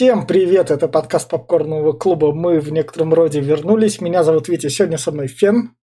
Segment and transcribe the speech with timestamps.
[0.00, 2.32] Всем привет, это подкаст Попкорного клуба.
[2.32, 4.00] Мы в некотором роде вернулись.
[4.00, 5.76] Меня зовут Витя, сегодня со мной Фен.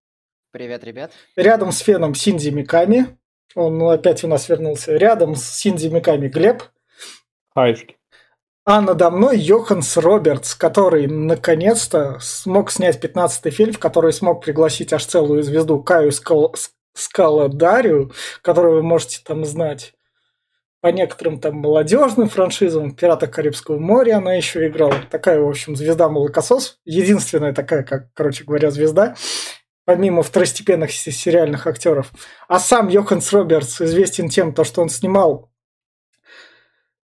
[0.51, 1.11] Привет, ребят.
[1.35, 3.15] Рядом с Феном Синди Миками.
[3.53, 4.97] Он опять у нас вернулся.
[4.97, 6.63] Рядом с Синди Миками Глеб.
[7.53, 7.97] Хайшки.
[8.65, 14.93] А надо мной Йоханс Робертс, который наконец-то смог снять 15-й фильм, в который смог пригласить
[14.93, 16.55] аж целую звезду Каю Скал...
[16.95, 18.11] Скаладарию,
[18.41, 19.93] которую вы можете там знать
[20.81, 24.95] по некоторым там молодежным франшизам, «Пираты Карибского моря» она еще играла.
[25.09, 26.79] Такая, в общем, звезда-молокосос.
[26.85, 29.15] Единственная такая, как, короче говоря, звезда,
[29.85, 32.11] помимо второстепенных сериальных актеров.
[32.47, 35.49] А сам Йоханс Робертс известен тем, то, что он снимал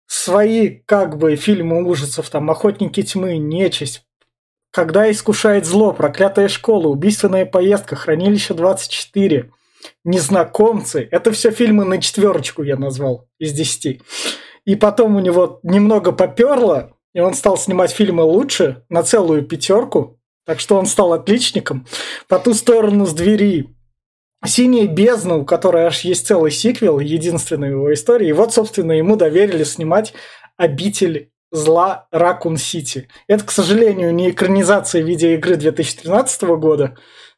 [0.07, 4.05] свои, как бы, фильмы ужасов, там, «Охотники тьмы», «Нечисть»,
[4.71, 9.51] «Когда искушает зло», «Проклятая школа», «Убийственная поездка», «Хранилище 24»,
[10.05, 11.09] незнакомцы.
[11.11, 14.01] Это все фильмы на четверочку я назвал из десяти.
[14.65, 20.19] И потом у него немного поперло, и он стал снимать фильмы лучше на целую пятерку.
[20.45, 21.87] Так что он стал отличником.
[22.29, 23.75] По ту сторону с двери
[24.45, 28.29] «Синяя бездна», у которой аж есть целый сиквел, единственный в его истории.
[28.29, 30.15] И вот, собственно, ему доверили снимать
[30.57, 33.09] «Обитель зла Ракун Сити».
[33.27, 36.97] Это, к сожалению, не экранизация видеоигры 2013 года,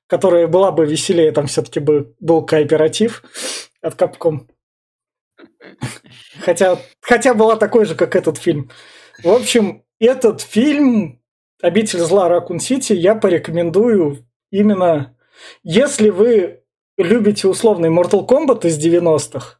[0.09, 3.23] которая была бы веселее, там все-таки бы был кооператив
[3.81, 4.49] от Capcom.
[6.41, 8.71] Хотя, хотя была такой же, как этот фильм.
[9.23, 11.21] В общем, этот фильм
[11.63, 15.17] «Обитель зла Ракун Сити» я порекомендую именно,
[15.63, 16.63] если вы
[16.97, 19.59] любите условный Mortal Kombat из 90-х,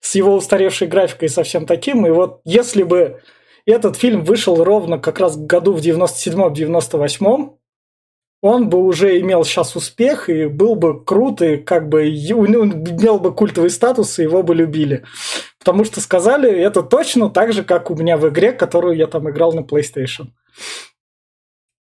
[0.00, 3.20] с его устаревшей графикой и совсем таким, и вот если бы
[3.66, 7.56] этот фильм вышел ровно как раз году в 97-98,
[8.42, 13.32] он бы уже имел сейчас успех и был бы крут, и как бы имел бы
[13.32, 15.04] культовый статус, и его бы любили.
[15.60, 19.30] Потому что сказали это точно так же, как у меня в игре, которую я там
[19.30, 20.32] играл на PlayStation.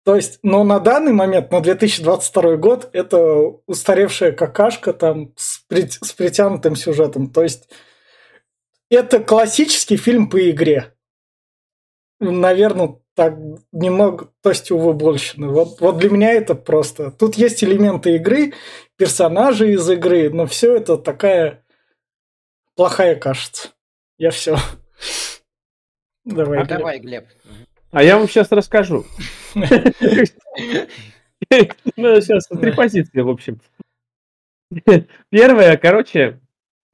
[0.03, 3.21] То есть, но на данный момент, на 2022 год, это
[3.65, 7.31] устаревшая какашка там с, при, с притянутым сюжетом.
[7.31, 7.69] То есть,
[8.89, 10.95] это классический фильм по игре.
[12.19, 13.35] Наверное, так
[13.71, 15.35] немного, то есть, увы, больше.
[15.37, 17.11] Вот, вот для меня это просто...
[17.11, 18.53] Тут есть элементы игры,
[18.97, 21.63] персонажи из игры, но все это такая
[22.75, 23.69] плохая кажется.
[24.17, 24.57] Я все.
[26.25, 26.77] Давай, а Глеб.
[26.77, 27.25] давай, Глеб.
[27.91, 29.05] А я вам сейчас расскажу.
[31.97, 33.59] Ну, сейчас три позиции, в общем.
[35.29, 36.39] Первое, короче,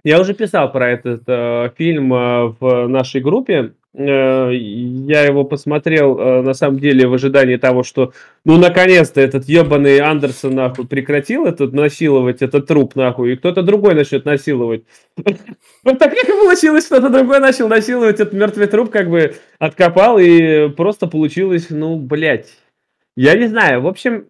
[0.04, 3.74] я уже писал про этот э, фильм э, в нашей группе.
[4.00, 8.14] Э, я его посмотрел, э, на самом деле, в ожидании того, что,
[8.46, 13.96] ну, наконец-то этот ебаный Андерсон, нахуй, прекратил этот насиловать этот труп, нахуй, и кто-то другой
[13.96, 14.84] начнет насиловать.
[15.84, 20.70] Вот так и получилось, кто-то другой начал насиловать этот мертвый труп, как бы откопал, и
[20.70, 22.50] просто получилось, ну, блядь.
[23.16, 24.28] Я не знаю, в общем,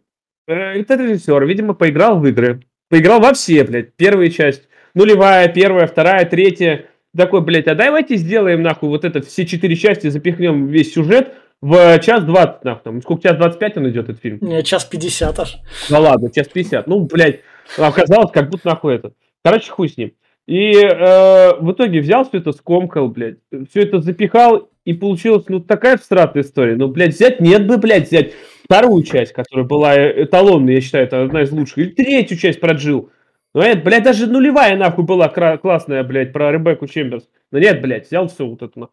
[0.47, 2.61] э, этот режиссер, видимо, поиграл в игры.
[2.89, 4.69] Поиграл во все, блядь, первая часть.
[4.93, 6.85] Нулевая, первая, вторая, третья
[7.17, 11.99] такой, блядь, а давайте сделаем, нахуй, вот этот, все четыре части, запихнем весь сюжет в
[11.99, 14.37] час двадцать, нахуй, там, сколько, час двадцать пять он идет, этот фильм?
[14.41, 15.57] Не, час пятьдесят аж.
[15.89, 17.41] Ну ладно, час пятьдесят, ну, блядь,
[17.77, 19.11] оказалось, как будто нахуй это.
[19.43, 20.13] Короче, хуй с ним.
[20.45, 23.37] И э, в итоге взял все это, скомкал, блядь,
[23.69, 26.75] все это запихал, и получилась, ну, такая всратая история.
[26.75, 28.31] Ну, блядь, взять, нет бы, блядь, взять
[28.63, 33.09] вторую часть, которая была эталонной, я считаю, это одна из лучших, или третью часть проджил.
[33.57, 37.27] Ну, это, блядь, даже нулевая нахуй была классная, блядь, про Ребекку Чемберс.
[37.51, 38.89] Но нет, блядь, взял все вот это.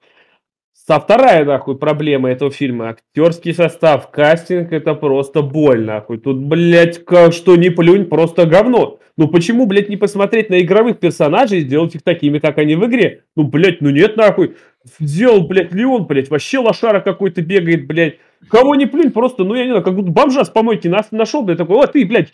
[0.72, 2.88] Со вторая, нахуй, проблема этого фильма.
[2.88, 6.16] Актерский состав, кастинг, это просто боль, нахуй.
[6.16, 9.00] Тут, блядь, как что не плюнь, просто говно.
[9.18, 12.86] Ну почему, блядь, не посмотреть на игровых персонажей и сделать их такими, как они в
[12.86, 13.24] игре?
[13.36, 14.56] Ну, блядь, ну нет, нахуй.
[14.98, 18.14] Сделал, блядь, Леон, блядь, вообще лошара какой-то бегает, блядь.
[18.48, 21.42] Кого не плюнь, просто, ну, я не знаю, как будто бомжа с помойки нас нашел,
[21.42, 22.32] блядь, такой, вот ты, блядь,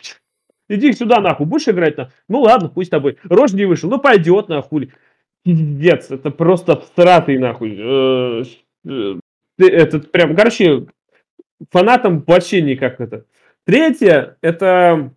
[0.71, 2.11] Иди сюда, нахуй, будешь играть на?
[2.29, 3.17] Ну ладно, пусть с тобой.
[3.25, 4.93] Рожь не вышел, ну пойдет, нахуй.
[5.43, 7.75] Пиздец, это просто абстратый, нахуй.
[7.77, 8.43] Э,
[8.87, 9.15] э,
[9.59, 10.85] этот прям, короче,
[11.71, 13.25] фанатам вообще никак это.
[13.65, 15.13] Третье, это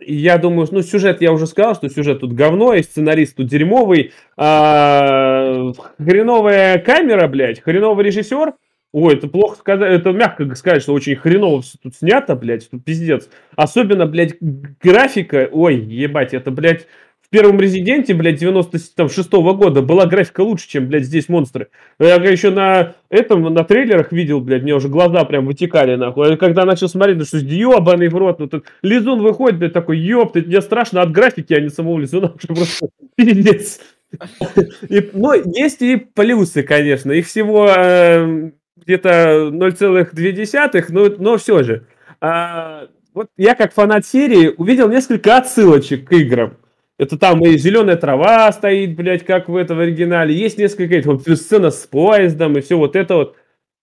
[0.00, 4.12] я думаю, ну, сюжет, я уже сказал, что сюжет тут говно, и сценарист тут дерьмовый,
[4.36, 8.54] а, хреновая камера, блядь, хреновый режиссер,
[8.92, 12.84] Ой, это плохо сказать, это мягко сказать, что очень хреново все тут снято, блядь, тут
[12.84, 13.28] пиздец.
[13.54, 16.86] Особенно, блядь, графика, ой, ебать, это, блядь,
[17.26, 21.68] в первом Резиденте, блядь, 96 -го года была графика лучше, чем, блядь, здесь монстры.
[21.98, 26.36] Я еще на этом, на трейлерах видел, блядь, мне уже глаза прям вытекали, нахуй.
[26.36, 30.36] Когда начал смотреть, ну что, ебаный в рот, ну тут Лизун выходит, блядь, такой, ёпт,
[30.36, 33.80] мне страшно от графики, а не самого Лизуна, просто пиздец.
[34.88, 37.68] И, ну, есть и плюсы, конечно, их всего...
[37.68, 38.52] Э,
[38.86, 41.86] где-то 0,2, но, но все же.
[42.20, 46.56] А, вот я как фанат серии увидел несколько отсылочек к играм.
[46.98, 50.34] Это там и зеленая трава стоит, блядь, как в этом оригинале.
[50.34, 53.36] Есть несколько этих, вот сцена с поездом и все вот это вот.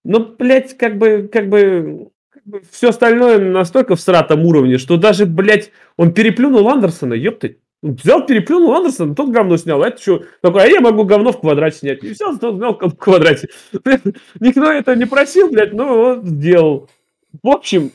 [0.04, 4.98] Но, блядь, как бы, как бы, как бы все остальное настолько в сратом уровне, что
[4.98, 7.60] даже, блядь, он переплюнул Андерсона, ёпты.
[7.83, 9.83] Взял, переплюнул Андерсон, тот говно снял.
[9.83, 10.24] А это что?
[10.41, 12.01] Такой, а я могу говно в квадрате снять.
[12.01, 13.50] И все, тот снял в квадрате.
[14.39, 16.89] Никто это не просил, блядь, но он сделал.
[17.41, 17.91] В общем,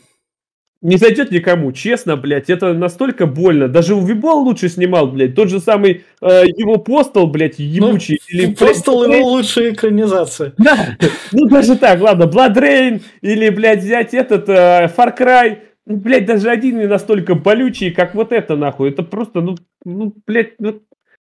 [0.83, 3.67] не зайдет никому, честно, блядь, это настолько больно.
[3.67, 8.21] Даже у Вибол лучше снимал, блядь, тот же самый э, его постол, блядь, ебучий.
[8.31, 10.53] Ну, или, постол блядь, его лучшая экранизация.
[10.59, 10.97] Да,
[11.33, 15.59] ну даже так, ладно, Blood Rain или, блядь, взять этот э, Far Cry,
[15.89, 18.91] блядь, даже один не настолько болючий, как вот это, нахуй.
[18.91, 20.81] Это просто, ну, ну блядь, ну...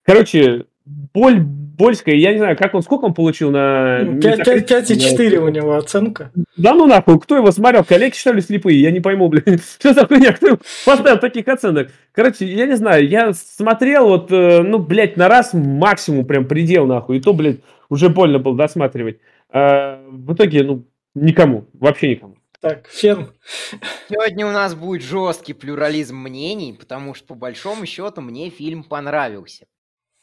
[0.03, 1.39] Короче, боль
[1.81, 4.01] Больская, я не знаю, как он, сколько он получил на...
[4.01, 6.31] 5,4 у него оценка.
[6.55, 7.83] Да ну нахуй, кто его смотрел?
[7.83, 8.79] Коллеги, что ли, слепые?
[8.79, 9.59] Я не пойму, блин.
[9.79, 10.33] Что за хуйня?
[10.33, 11.89] Кто поставил таких оценок?
[12.11, 16.85] Короче, я не знаю, я смотрел вот, э, ну, блядь, на раз максимум прям предел,
[16.85, 17.17] нахуй.
[17.17, 19.17] И то, блядь, уже больно было досматривать.
[19.49, 22.35] А, в итоге, ну, никому, вообще никому.
[22.61, 23.33] Так, Фен.
[24.07, 29.65] Сегодня у нас будет жесткий плюрализм мнений, потому что, по большому счету, мне фильм понравился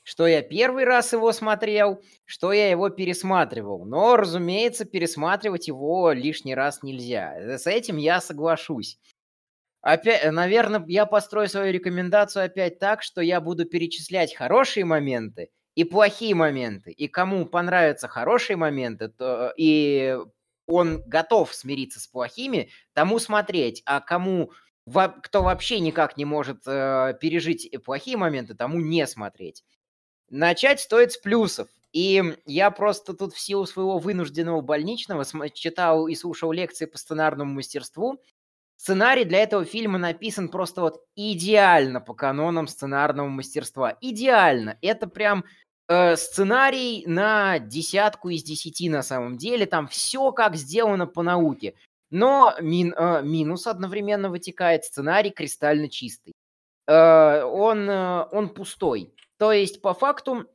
[0.04, 3.84] что я первый раз его смотрел, что я его пересматривал.
[3.86, 7.58] Но, разумеется, пересматривать его лишний раз нельзя.
[7.58, 8.98] С этим я соглашусь.
[9.80, 15.84] Опять, наверное, я построю свою рекомендацию опять так, что я буду перечислять хорошие моменты и
[15.84, 16.92] плохие моменты.
[16.92, 20.18] И кому понравятся хорошие моменты, то и
[20.68, 23.82] он готов смириться с плохими, тому смотреть.
[23.86, 24.52] А кому
[25.22, 29.64] кто вообще никак не может э, пережить плохие моменты, тому не смотреть.
[30.30, 31.68] Начать стоит с плюсов.
[31.92, 37.54] И я просто тут в силу своего вынужденного больничного читал и слушал лекции по сценарному
[37.54, 38.20] мастерству.
[38.76, 43.96] Сценарий для этого фильма написан просто вот идеально по канонам сценарного мастерства.
[44.00, 44.78] Идеально.
[44.82, 45.44] Это прям
[45.88, 49.66] сценарий на десятку из десяти на самом деле.
[49.66, 51.74] Там все как сделано по науке.
[52.10, 54.84] Но мин, э, минус одновременно вытекает.
[54.84, 56.32] Сценарий кристально чистый.
[56.86, 59.12] Э, он, э, он пустой.
[59.38, 60.46] То есть, по факту,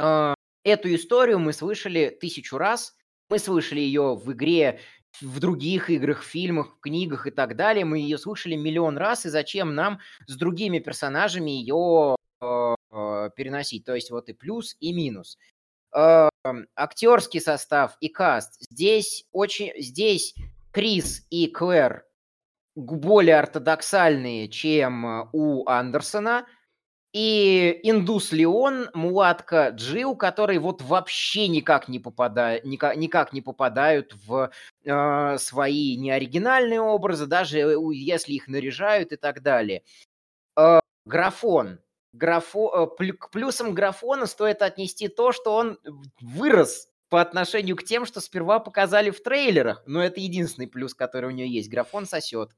[0.00, 0.34] э,
[0.64, 2.96] эту историю мы слышали тысячу раз.
[3.28, 4.80] Мы слышали ее в игре,
[5.20, 7.84] в других играх, фильмах, книгах и так далее.
[7.84, 13.84] Мы ее слышали миллион раз, и зачем нам с другими персонажами ее э, э, переносить?
[13.84, 15.38] То есть вот и плюс, и минус.
[15.94, 16.28] Э,
[16.74, 18.56] актерский состав и каст.
[18.70, 20.34] Здесь очень, здесь
[20.72, 22.04] Крис и Клэр
[22.74, 26.46] более ортодоксальные, чем у Андерсона.
[27.12, 34.16] И индус Леон, мулатка Джил, которые вот вообще никак не, попадают, никак, никак не попадают
[34.26, 34.50] в
[34.84, 37.58] э, свои неоригинальные образы, даже
[37.92, 39.84] если их наряжают и так далее.
[40.56, 41.78] Э, графон.
[42.14, 45.78] Графо, э, к плюсам графона стоит отнести то, что он
[46.20, 49.82] вырос по отношению к тем, что сперва показали в трейлерах.
[49.86, 51.68] Но это единственный плюс, который у нее есть.
[51.68, 52.50] Графон сосет.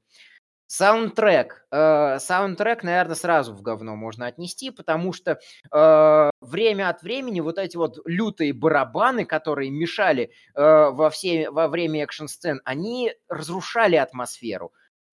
[0.69, 1.65] Саундтрек.
[1.71, 5.39] Э, саундтрек, наверное, сразу в говно можно отнести, потому что
[5.73, 10.61] э, время от времени вот эти вот лютые барабаны, которые мешали э,
[10.91, 14.73] во, все, во время экшн-сцен, они разрушали атмосферу.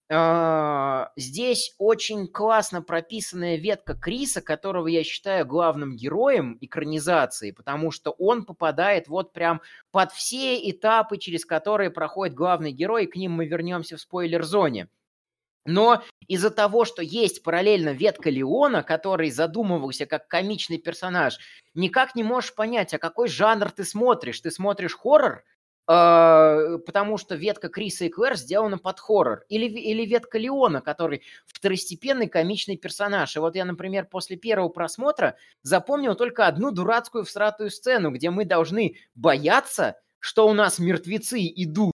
[0.10, 8.12] Э, здесь очень классно прописанная ветка Криса, которого я считаю главным героем экранизации, потому что
[8.12, 13.31] он попадает вот прям под все этапы, через которые проходит главный герой, и к ним
[13.33, 14.89] мы вернемся в спойлер-зоне.
[15.65, 21.38] Но из-за того, что есть параллельно ветка Леона, который задумывался как комичный персонаж,
[21.74, 24.41] никак не можешь понять, а какой жанр ты смотришь.
[24.41, 25.45] Ты смотришь хоррор,
[25.85, 29.43] потому что ветка Криса и Клэр сделана под хоррор.
[29.49, 33.35] Или, или ветка Леона, который второстепенный комичный персонаж.
[33.35, 38.45] И вот я, например, после первого просмотра запомнил только одну дурацкую всратую сцену, где мы
[38.45, 41.93] должны бояться, что у нас мертвецы идут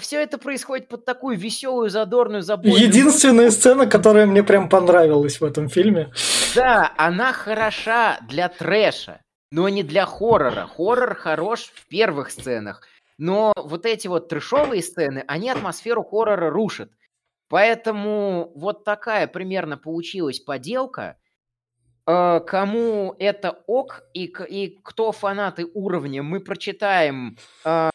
[0.00, 2.82] все это происходит под такую веселую, задорную, забойную...
[2.82, 6.12] Единственная сцена, которая мне прям понравилась в этом фильме.
[6.54, 10.66] Да, она хороша для трэша, но не для хоррора.
[10.66, 12.82] Хоррор хорош в первых сценах.
[13.18, 16.92] Но вот эти вот трэшовые сцены, они атмосферу хоррора рушат.
[17.48, 21.16] Поэтому вот такая примерно получилась поделка–
[22.08, 27.36] Э, кому это ок и, и кто фанаты уровня, мы прочитаем
[27.66, 27.90] э,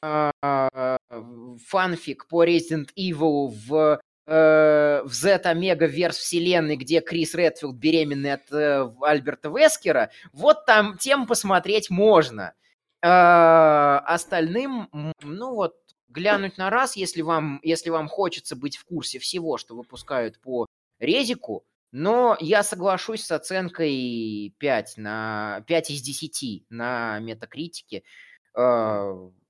[1.67, 8.51] фанфик по Resident Evil в э, в Z-Омега верс вселенной, где Крис Редфилд беременный от
[8.51, 12.53] э, Альберта Вескера, вот там тем посмотреть можно.
[13.06, 14.89] а, остальным,
[15.22, 15.75] ну вот,
[16.08, 20.68] глянуть на раз, если вам, если вам хочется быть в курсе всего, что выпускают по
[21.00, 28.03] резику, но я соглашусь с оценкой 5, на, 5 из 10 на метакритике.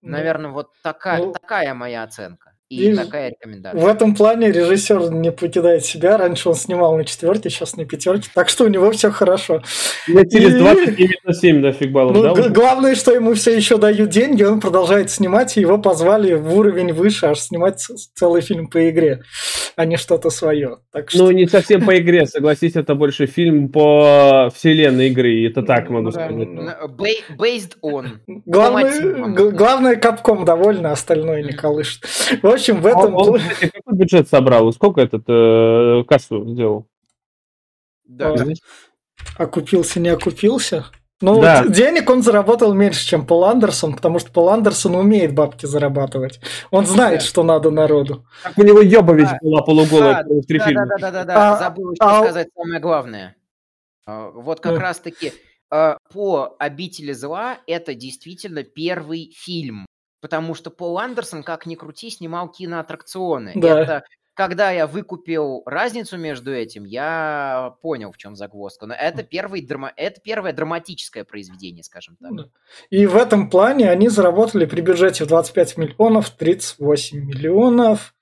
[0.02, 2.53] Наверное, вот такая, ну, такая моя оценка.
[2.74, 3.88] И, И такая В рекомендация.
[3.92, 6.18] этом плане режиссер не покидает себя.
[6.18, 8.30] Раньше он снимал на четверке, сейчас на пятерке.
[8.34, 9.62] Так что у него все хорошо.
[10.08, 12.32] Я через И- 29 на 7 нафиг баллов, Ну, да?
[12.34, 12.50] уже?
[12.50, 16.94] главное, что ему все еще дают деньги, он продолжает снимать, и его позвали в уровень
[16.94, 17.80] выше, аж снимать
[18.16, 19.22] целый фильм по игре,
[19.76, 20.78] а не что-то свое.
[20.92, 25.48] Так что Ну, не совсем по игре, согласись, это больше фильм по вселенной игры, и
[25.48, 26.48] это так могу Ну да, сказать.
[26.48, 26.62] ну,
[26.98, 28.08] ba- Based on.
[28.46, 32.04] главное, главное капком довольно, остальное не колышет.
[32.42, 33.16] В общем, в А этом...
[33.16, 34.72] Он, кстати, какой бюджет собрал?
[34.74, 36.88] Сколько этот э, кассу сделал?
[38.06, 38.36] Да.
[39.38, 40.86] Окупился, не окупился.
[41.22, 41.66] Ну, Да.
[41.66, 46.42] денег он заработал меньше, чем Пол Андерсон, потому что Пол Андерсон умеет бабки зарабатывать.
[46.70, 47.26] Он знает, Да.
[47.26, 48.26] что надо народу.
[48.44, 50.86] Как у него Ёбович А, была полуголая да, в три да, фильма.
[50.88, 53.36] да, да, да, да, А- забыл еще а- сказать самое главное.
[54.06, 54.80] А, Вот как Ну.
[54.80, 55.32] раз-таки
[55.72, 59.86] а, по «Обители зла» это действительно первый фильм.
[60.24, 63.52] Потому что Пол Андерсон, как ни крути, снимал киноаттракционы.
[63.56, 63.82] Да.
[63.82, 64.04] Это
[64.36, 68.86] когда я выкупил разницу между этим, я понял, в чем загвоздка.
[68.86, 69.92] Но это, первый драма...
[69.98, 72.34] это первое драматическое произведение, скажем так.
[72.34, 72.46] Да.
[72.90, 78.16] И в этом плане они заработали при бюджете в 25 миллионов 38 миллионов.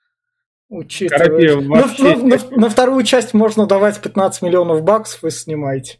[0.74, 1.26] Учитывая...
[1.26, 5.98] Короче, На- вообще- на, на- на вторую часть можно давать 15 миллионов баксов и снимаете.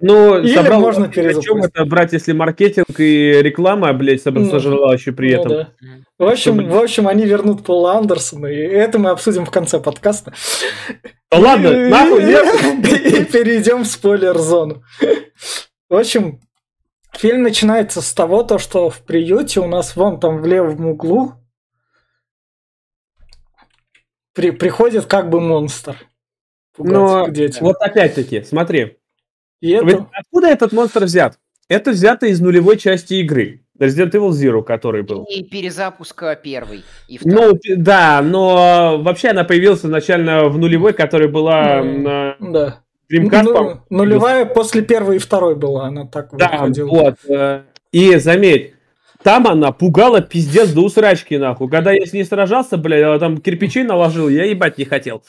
[0.00, 1.70] Ну, Или собрал можно о чем перезапустить.
[1.74, 5.52] это брать, если маркетинг и реклама, блядь, Ну, сожрала еще при Ну этом.
[5.52, 5.68] да.
[6.18, 9.78] В общем, Чтобы- в общем, они вернут Пола Андерсона, и это мы обсудим в конце
[9.78, 10.32] подкаста.
[11.30, 12.46] Да ладно, нахуй, нет.
[13.04, 14.82] И перейдем в спойлер-зону.
[15.90, 16.40] В общем,
[17.12, 21.32] фильм начинается с того, то, что в приюте у нас вон там в левом углу
[24.34, 25.96] при, приходит как бы монстр.
[26.76, 27.64] Но детям.
[27.64, 28.98] Вот опять-таки, смотри,
[29.60, 31.38] И это- откуда этот монстр взят?
[31.68, 33.60] Это взято из нулевой части игры.
[33.78, 35.24] Resident Evil Zero, который был.
[35.24, 37.54] И перезапуска первый и второй.
[37.54, 42.80] Ну, да, но вообще она появилась изначально в нулевой, которая была Ну, на да.
[43.12, 46.88] Dreamcast, Ну, нулевая после первой и второй была, она так Да, выходила.
[46.88, 47.14] вот.
[47.28, 47.62] э,
[47.92, 48.73] И заметь,
[49.24, 51.70] там она пугала пиздец до усрачки, нахуй.
[51.70, 55.22] Когда я с ней сражался, блядь, я там кирпичей наложил, я ебать не хотел.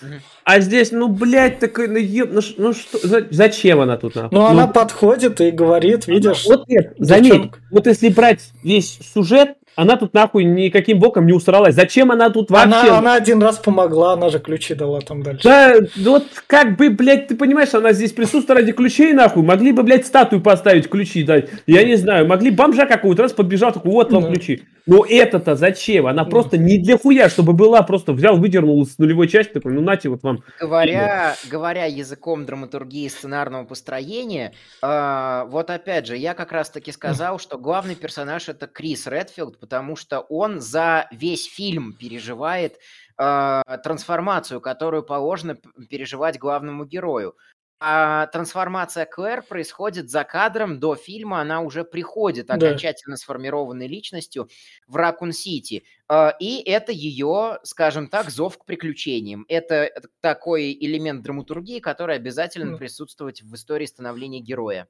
[0.43, 4.37] А здесь, ну, блядь, такой, ну, еб- ну, ну что, за- зачем она тут, нахуй?
[4.37, 9.55] Но Ну, она подходит и говорит, видишь, Вот нет, заметь, вот если брать весь сюжет,
[9.75, 11.75] она тут нахуй никаким боком не усралась.
[11.75, 12.65] Зачем она тут вообще?
[12.67, 15.43] она, она один раз помогла, она же ключи дала там дальше.
[15.43, 19.43] Да, вот как бы, блядь, ты понимаешь, она здесь присутствует ради ключей, нахуй.
[19.43, 21.49] Могли бы, блядь, статую поставить, ключи дать.
[21.67, 24.33] Я не знаю, могли бомжа какого-то раз подбежал, такой, вот вам Ну.
[24.33, 24.63] ключи.
[24.85, 26.07] Но это-то зачем?
[26.07, 26.29] Она Ну.
[26.29, 30.09] просто не для хуя, чтобы была, просто взял, выдернул с нулевой части, такой, ну нате,
[30.09, 30.43] вот вам.
[30.59, 37.57] Говоря, говоря языком драматургии сценарного построения, а, вот опять же, я как раз-таки сказал, что
[37.57, 42.77] главный персонаж это Крис Редфилд, потому что он за весь фильм переживает
[43.17, 45.57] а, трансформацию, которую положено
[45.89, 47.35] переживать главному герою.
[47.81, 52.53] А трансформация Клэр происходит за кадром до фильма, она уже приходит Да.
[52.55, 54.47] окончательно сформированной личностью
[54.87, 55.83] в Ракун-Сити.
[56.07, 59.45] А, И это ее, скажем так, зов к приключениям.
[59.49, 59.91] Это
[60.21, 62.77] такой элемент драматургии, который обязательно Ну.
[62.77, 64.87] присутствовать в истории становления героя.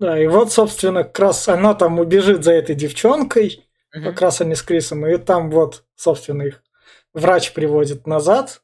[0.00, 4.04] Да, и вот, собственно, как раз она там убежит за этой девчонкой, Мгм.
[4.04, 6.62] как раз они с Крисом, и там вот, собственно, их
[7.14, 8.62] врач приводит назад.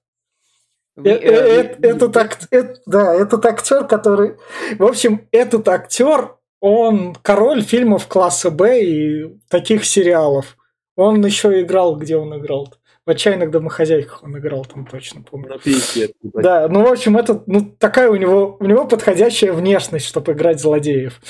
[0.97, 4.35] Э- э- э, э- Этот ак- э- да, этот актер, который...
[4.79, 10.57] В общем, этот актер, он король фильмов класса Б и таких сериалов.
[10.97, 12.69] Он еще играл, где он играл
[13.07, 15.59] В «Отчаянных домохозяйках» он играл там точно, помню.
[15.65, 16.11] Пиздец.
[16.23, 16.45] ебать.
[16.45, 20.61] Да, ну, в общем, это ну, такая у него, у него подходящая внешность, чтобы играть
[20.61, 21.21] злодеев.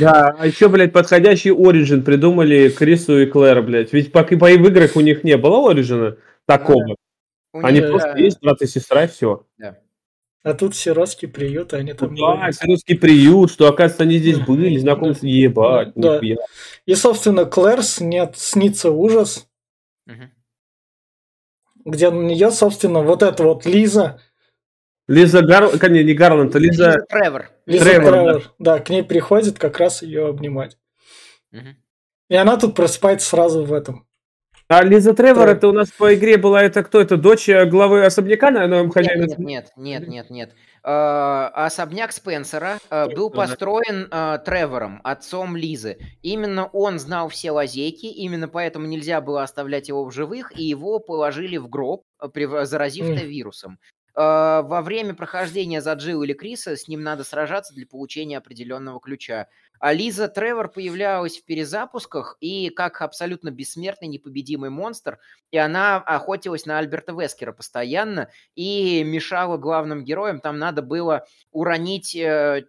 [0.00, 3.92] Да, а еще, блядь, подходящий Origin придумали Крису и Клэр, блядь.
[3.92, 6.96] Ведь пока по в играх у них не было Оригина такого.
[7.52, 9.46] У Они них, просто да, есть брат и сестра, и все.
[9.58, 9.78] да.
[10.44, 12.14] А тут сиротский приют, а они там...
[12.14, 16.14] Да, сиротский приют, что, оказывается, они здесь были, знакомы, ебать, Да.
[16.14, 16.36] нихуя.
[16.86, 19.48] И, собственно, Клэр снят, снится ужас,
[20.06, 20.30] Мгм.
[21.84, 24.20] где на нее, собственно, вот эта вот Лиза,
[25.08, 25.70] Лиза Гар...
[25.90, 26.86] Не, не Гарланд, а Лиза...
[26.86, 27.50] Лиза Тревор.
[27.66, 28.78] Лиза Тревор, Тревор, да.
[28.78, 30.78] к ней приходит как раз ее обнимать.
[31.50, 31.76] Мгм.
[32.28, 34.06] И она тут просыпается сразу в этом.
[34.70, 35.48] А Лиза Тревор, Тревор.
[35.56, 37.00] это у нас по игре была, это кто?
[37.00, 39.26] Это дочь э, главы особняка на новом хозяине?
[39.38, 40.50] нет, нет, нет, нет, нет.
[40.84, 45.96] э, особняк Спенсера э, был построен э, Тревором, отцом Лизы.
[46.20, 50.98] Именно он знал все лазейки, именно поэтому нельзя было оставлять его в живых, и его
[50.98, 53.24] положили в гроб, э, заразив mm.
[53.24, 53.78] вирусом.
[54.18, 58.98] Э, во время прохождения за Джилл или Криса с ним надо сражаться для получения определенного
[58.98, 59.46] ключа.
[59.78, 65.20] А Лиза Тревор появлялась в перезапусках и как абсолютно бессмертный, непобедимый монстр,
[65.52, 70.40] и она охотилась на Альберта Вескера постоянно и мешала главным героям.
[70.40, 72.64] Там надо было уронить э,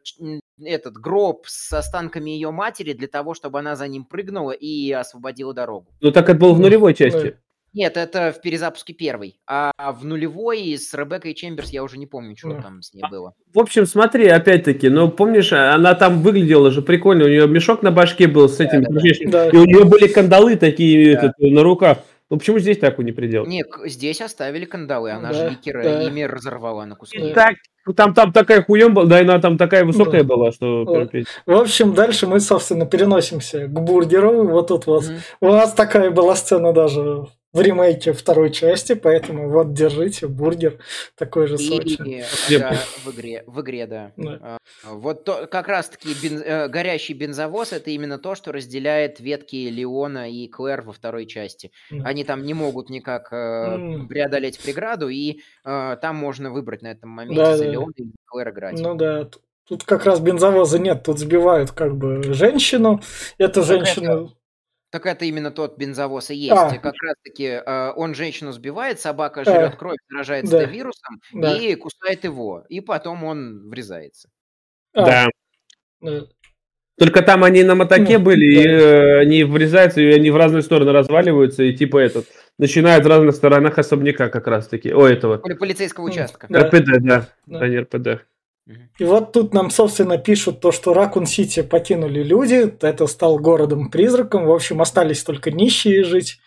[0.64, 5.56] этот гроб с останками ее матери для того, чтобы она за ним прыгнула и освободила
[5.56, 5.88] дорогу.
[6.00, 7.40] Ну так это было в нулевой части.
[7.74, 9.40] Нет, это в перезапуске первый.
[9.48, 13.34] А в нулевой с Ребеккой Чемберс я уже не помню, что там с ней было.
[13.54, 17.92] В общем, смотри, опять-таки, ну, помнишь, она там выглядела же прикольно, у нее мешок на
[17.92, 19.50] башке был с этим, да, да, да.
[19.50, 21.28] и у нее были кандалы такие да.
[21.28, 22.00] этот, на руках.
[22.30, 23.48] Ну почему здесь такую не приделал?
[23.48, 26.04] Нет, здесь оставили кандалы, она да, же Ликера да.
[26.04, 27.34] ими разорвала на куски.
[27.34, 27.56] Так,
[27.96, 30.28] там, там такая хуем была, да, и она там такая высокая да.
[30.28, 30.86] была, что...
[30.86, 31.12] Вот.
[31.48, 34.48] В общем, дальше мы, собственно, переносимся к бургеру.
[34.48, 35.06] Вот тут вот.
[35.06, 35.20] Mm-hmm.
[35.42, 40.78] У нас такая была сцена даже в ремейке второй части, поэтому вот держите бургер
[41.16, 42.24] такой же сочный.
[42.50, 44.12] И, да, в игре, в игре, да.
[44.18, 44.40] да.
[44.42, 44.58] А,
[44.94, 50.30] вот то, как раз-таки бен, э, горящий бензовоз это именно то, что разделяет ветки Леона
[50.30, 51.72] и Клэр во второй части.
[51.90, 52.04] Да.
[52.06, 57.10] Они там не могут никак э, преодолеть преграду, и э, там можно выбрать на этом
[57.10, 57.72] моменте да, за да.
[57.72, 58.80] Леона или Клэр играть.
[58.80, 59.28] Ну да,
[59.68, 63.02] Тут как раз бензовоза нет, тут сбивают как бы женщину.
[63.38, 64.34] Эту женщину
[64.92, 66.54] так это именно тот бензовоз и есть.
[66.54, 66.78] А.
[66.78, 69.78] Как раз-таки э, он женщину сбивает, собака жрет а.
[69.78, 70.64] кровь, заражается да.
[70.66, 71.56] вирусом да.
[71.56, 72.66] и кусает его.
[72.70, 74.30] И потом он врезается.
[74.94, 75.06] А.
[75.06, 75.28] Да.
[76.02, 76.22] да.
[76.98, 78.62] Только там они на мотоке ну, были, да.
[78.62, 82.26] и э, они врезаются, и они в разные стороны разваливаются, и типа этот
[82.58, 84.92] начинают в разных сторонах особняка как раз-таки.
[84.92, 85.42] О, этого.
[85.46, 86.48] Или полицейского участка.
[86.50, 86.66] Да.
[86.66, 87.28] РПД, да.
[87.46, 87.60] да.
[87.60, 87.82] да.
[87.82, 88.26] РПД.
[89.00, 94.52] И вот тут нам, собственно, пишут то, что Ракун-Сити покинули люди, это стал городом-призраком, в
[94.52, 96.40] общем, остались только нищие жить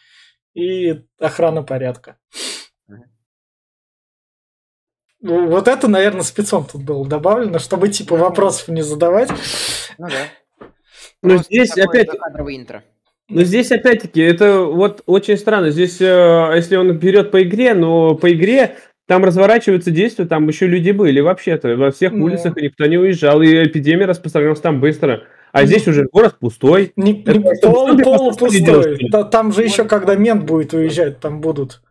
[0.55, 2.19] и охрана порядка.
[5.21, 9.31] Ну, вот это, наверное, спецом тут было добавлено, чтобы типа вопросов не задавать.
[9.97, 10.69] Ну да.
[11.23, 12.09] Но здесь опять...
[12.09, 12.83] интро.
[13.29, 15.71] Но здесь опять-таки это вот очень странно.
[15.71, 18.77] Здесь, э, если он берет по игре, но по игре
[19.13, 21.77] там разворачиваются действия, там еще люди были вообще-то.
[21.77, 22.25] Во всех ну.
[22.25, 25.25] улицах никто не уезжал, и эпидемия распространялась там быстро.
[25.53, 25.67] А ну.
[25.67, 26.95] здесь уже город пустой.
[26.97, 29.11] Не, не пол, пол пустой.
[29.11, 31.83] Да, там же еще, когда мент будет уезжать, там будут.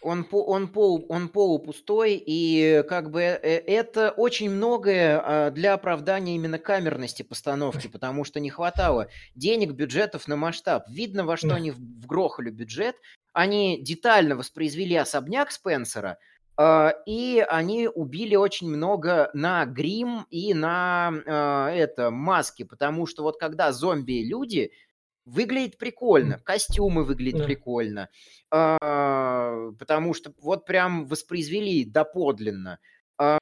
[0.00, 6.36] Он, он, пол, он полупустой, и как бы э, это очень многое а, для оправдания
[6.36, 10.88] именно камерности постановки, потому что не хватало денег, бюджетов на масштаб.
[10.88, 12.96] Видно, во что они вгрохали бюджет.
[13.34, 16.16] Они детально воспроизвели особняк Спенсера–
[17.06, 23.38] и они убили очень много на грим и на э, это маски, потому что вот
[23.38, 24.72] когда зомби-люди
[25.24, 27.46] выглядит прикольно, костюмы выглядят да.
[27.46, 28.08] прикольно,
[28.52, 32.78] э, потому что вот прям воспроизвели доподлинно.
[33.18, 33.38] Э,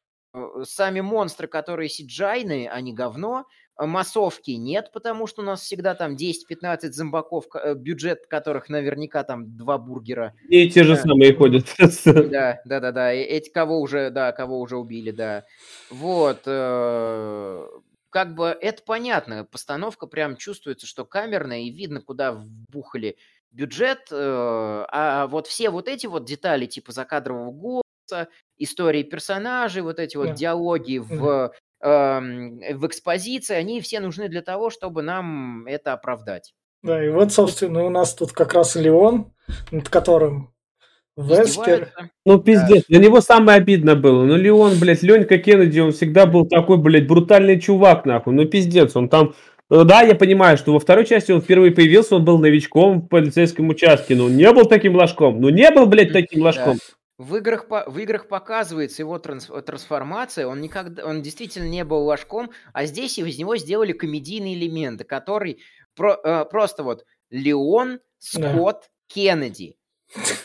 [0.64, 6.16] сами монстры, которые сиджайные, они говно, а массовки нет, потому что у нас всегда там
[6.16, 10.34] 10-15 зомбаков, э, бюджет которых наверняка там два бургера.
[10.48, 11.66] И те же самые ходят.
[12.30, 13.12] Да, да, да, да.
[13.12, 15.44] Эти кого уже, да, кого уже убили, да.
[15.90, 16.42] Вот.
[16.46, 17.66] Э,
[18.10, 19.44] как бы это понятно.
[19.44, 23.16] Постановка прям чувствуется, что камерная, и видно, куда вбухали
[23.50, 24.08] бюджет.
[24.10, 30.16] Э, а вот все вот эти вот детали, типа закадрового голоса, истории персонажей, вот эти
[30.16, 36.54] вот диалоги в в экспозиции, они все нужны для того, чтобы нам это оправдать.
[36.82, 39.32] Да, и вот, собственно, у нас тут как раз Леон,
[39.70, 40.52] над которым
[41.16, 41.92] Вескер.
[42.24, 44.24] Ну, пиздец, для него самое обидно было.
[44.24, 48.34] Ну, Леон, блядь, Ленька Кеннеди, он всегда был такой, блядь, брутальный чувак, нахуй.
[48.34, 49.34] Ну, пиздец, он там...
[49.68, 53.08] Ну, да, я понимаю, что во второй части он впервые появился, он был новичком в
[53.08, 55.40] полицейском участке, но он не был таким ложком.
[55.40, 56.76] Ну, не был, блядь, таким ложком.
[56.76, 56.82] Да.
[57.20, 62.50] В играх, в играх показывается его транс, трансформация, он, никогда, он действительно не был ложком,
[62.72, 65.60] а здесь из него сделали комедийные элементы, который
[65.94, 68.88] про, э, просто вот Леон Скотт да.
[69.08, 69.76] Кеннеди.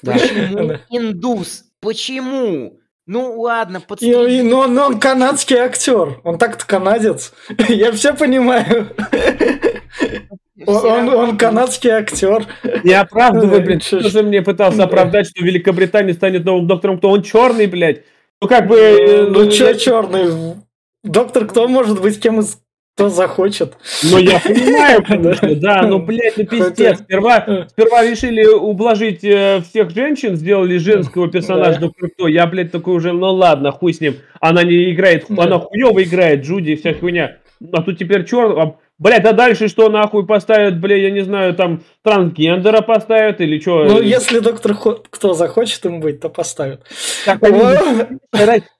[0.02, 1.64] Почему индус?
[1.80, 2.82] Почему?
[3.06, 4.44] Ну ладно, подстрелить.
[4.44, 6.20] Но, но он канадский актер.
[6.26, 7.32] Он так-то канадец.
[7.70, 8.94] Я все понимаю.
[10.66, 12.46] Он, он канадский актер.
[12.84, 13.82] Не оправдывай, блин.
[13.82, 17.10] Что же мне пытался оправдать, что Великобритания станет новым доктором кто?
[17.10, 18.04] Он черный, блядь.
[18.42, 19.28] Ну как бы...
[19.30, 20.56] Ну, ну что черный?
[21.04, 22.58] Доктор кто может быть кем из
[22.96, 23.74] кто захочет.
[24.04, 27.00] Ну, я понимаю, конечно, да, но, блядь, ну пиздец.
[27.00, 31.88] Сперва, сперва решили ублажить э, всех женщин, сделали женского персонажа да.
[31.88, 32.30] доктор кто.
[32.30, 34.16] Я, блядь, такой уже, ну ладно, хуй с ним.
[34.40, 37.38] Она не играет, она хуево играет, Джуди, вся хуйня.
[37.74, 41.84] А тут теперь черт, Блять, да дальше что нахуй поставят, бля, я не знаю, там
[42.02, 43.84] трансгендера поставят или что?
[43.84, 45.04] Ну, если доктор Хо...
[45.10, 46.86] кто захочет им быть, то поставят.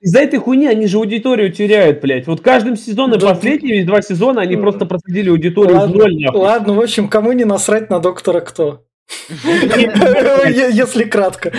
[0.00, 2.26] Из-за этой хуйни они же аудиторию теряют, блядь.
[2.26, 6.40] Вот каждым сезоном, последние два сезона, они просто просадили аудиторию в ноль, нахуй.
[6.40, 8.84] Ладно, в общем, кому не насрать на доктора кто?
[9.28, 11.52] Если кратко.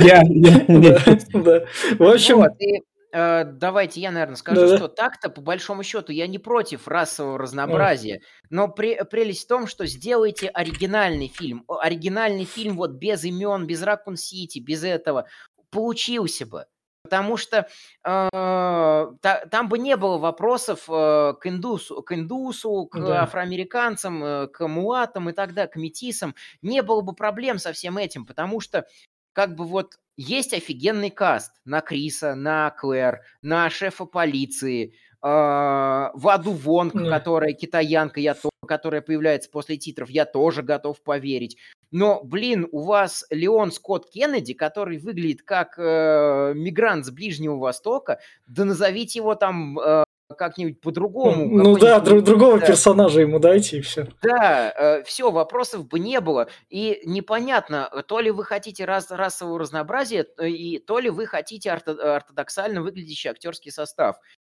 [0.00, 0.22] Я,
[0.68, 1.64] да.
[1.98, 2.44] В общем,
[3.12, 4.76] давайте я, наверное, скажу, Да-да.
[4.76, 9.66] что так-то, по большому счету, я не против расового разнообразия, но пре- прелесть в том,
[9.66, 11.64] что сделайте оригинальный фильм.
[11.68, 15.26] Оригинальный фильм вот без имен, без Ракун Сити, без этого.
[15.70, 16.66] Получился бы.
[17.04, 17.66] Потому что
[18.04, 18.28] э,
[19.20, 23.22] та, там бы не было вопросов э, к индусу, к индусу, к Да.
[23.24, 26.34] афроамериканцам, э, к мулатам и так далее, к метисам.
[26.62, 28.86] Не было бы проблем со всем этим, потому что
[29.32, 35.26] как бы вот есть офигенный каст на Криса, на Клэр, на шефа полиции, э,
[36.14, 37.08] Ваду Вонг, mm.
[37.08, 41.56] которая китаянка, я то, которая появляется после титров, я тоже готов поверить.
[41.90, 48.18] Но, блин, у вас Леон Скотт Кеннеди, который выглядит как э, мигрант с Ближнего Востока,
[48.46, 51.46] да назовите его там э, как-нибудь по-другому.
[51.46, 52.66] Ну да, друг, другого да.
[52.66, 54.06] персонажа ему дайте и все.
[54.22, 56.48] Да, э, все, вопросов бы не было.
[56.68, 61.70] И непонятно, то ли вы хотите рас, расового разнообразия, э, и то ли вы хотите
[61.70, 64.16] орто, ортодоксально выглядящий актерский состав.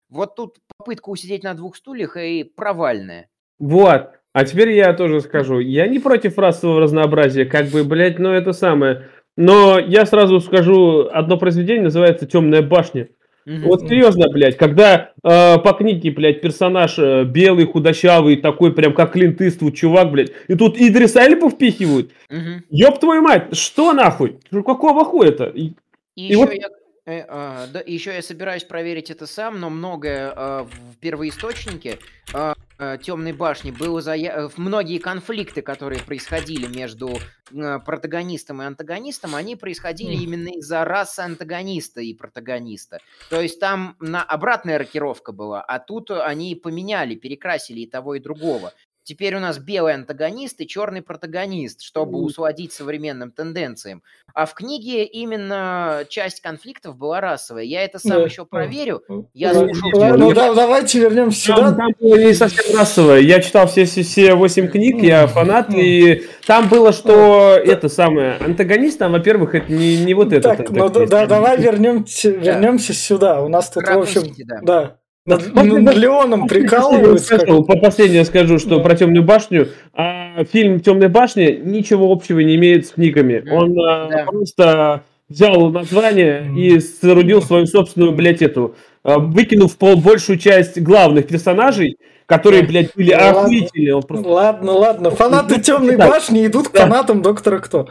[0.10, 3.30] Вот тут попытка усидеть на двух стульях и провальная.
[3.60, 4.10] Вот.
[4.34, 5.60] А теперь я тоже скажу.
[5.60, 9.10] Я не против расового разнообразия, как бы, блядь, но это самое.
[9.36, 13.10] Но я сразу скажу, одно произведение называется «Темная башня».
[13.46, 13.68] Угу.
[13.68, 19.14] Вот серьезно, блядь, когда э, по книге, блядь, персонаж э, белый, худощавый, такой прям как
[19.14, 22.12] Клинт Иствуд, чувак, блядь, и тут Идрис Эльбу впихивают.
[22.30, 22.64] Угу.
[22.70, 24.40] Ёб твою мать, что нахуй?
[24.52, 25.46] Какого хуя-то?
[25.46, 25.74] И,
[26.16, 26.54] и, и вот...
[26.54, 26.68] я
[27.06, 32.00] Э, а, да, еще я собираюсь проверить это сам, но многое а, в первоисточнике
[32.34, 32.54] а,
[33.02, 34.50] Темной башни было зая...
[34.58, 37.18] многие конфликты, которые происходили между
[37.54, 40.24] а, протагонистом и антагонистом, они происходили mm.
[40.24, 43.00] именно из-за расы антагониста и протагониста.
[43.30, 48.20] То есть там на обратная рокировка была, а тут они поменяли, перекрасили и того и
[48.20, 48.74] другого.
[49.04, 54.02] Теперь у нас белый антагонист и черный протагонист, чтобы усладить современным тенденциям.
[54.34, 57.64] А в книге именно часть конфликтов была расовая.
[57.64, 58.24] Я это сам да.
[58.24, 59.04] еще проверю.
[59.34, 59.92] Я слушал...
[59.94, 61.64] Ну, ну да, давайте вернемся сюда.
[61.64, 63.20] Там, там было не совсем расовое.
[63.20, 68.38] Я читал все, все, все 8 книг, я фанат, и там было, что это самое,
[68.38, 73.42] антагонист, там, во-первых, это не, не вот этот Так, ну да, давай вернемся, вернемся сюда.
[73.42, 74.98] У нас тут, в общем, да.
[75.26, 77.38] Над, над Леоном прикалываются.
[77.38, 79.70] По последнее скажу, что про Темную башню.
[79.94, 83.50] А, фильм Темная башня ничего общего не имеет с книгами.
[83.50, 84.26] Он а, да.
[84.26, 91.28] просто взял название и соорудил свою собственную, блядь, эту, а, выкинув пол большую часть главных
[91.28, 93.96] персонажей, которые, блядь, были ладно, охуительные.
[93.96, 94.28] Он просто...
[94.28, 95.12] Ладно, ладно.
[95.12, 97.88] Фанаты Темной башни идут к фанатам Доктора Кто.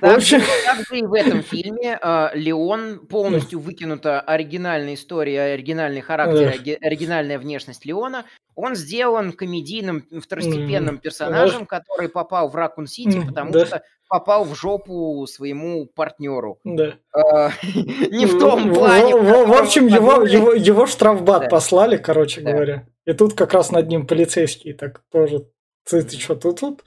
[0.00, 0.40] В общем...
[0.64, 7.84] Также и в этом фильме э, Леон полностью выкинута оригинальная история, оригинальный характер, оригинальная внешность
[7.84, 8.24] Леона.
[8.54, 15.24] Он сделан комедийным второстепенным персонажем, который попал в Ракун Сити, потому что попал в жопу
[15.28, 16.58] своему партнеру.
[16.64, 16.94] Да.
[17.14, 17.50] А,
[18.10, 19.14] не в том плане.
[19.14, 22.86] В общем, его штрафбат послали, короче говоря.
[23.06, 25.46] И тут как раз над ним полицейский так тоже.
[25.88, 26.84] Ты что, тут тут?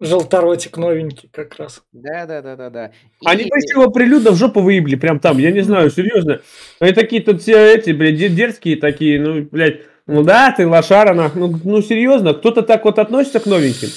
[0.00, 1.82] Желторотик новенький как раз.
[1.92, 2.86] Да, да, да, да, да.
[3.20, 3.26] И...
[3.26, 6.40] Они почти его прилюдно в жопу выебли, прям там, я не знаю, серьезно.
[6.78, 11.54] Они такие тут все эти, блядь, дерзкие такие, ну, блядь, ну да, ты лошара, ну,
[11.62, 13.88] ну серьезно, кто-то так вот относится к новеньким?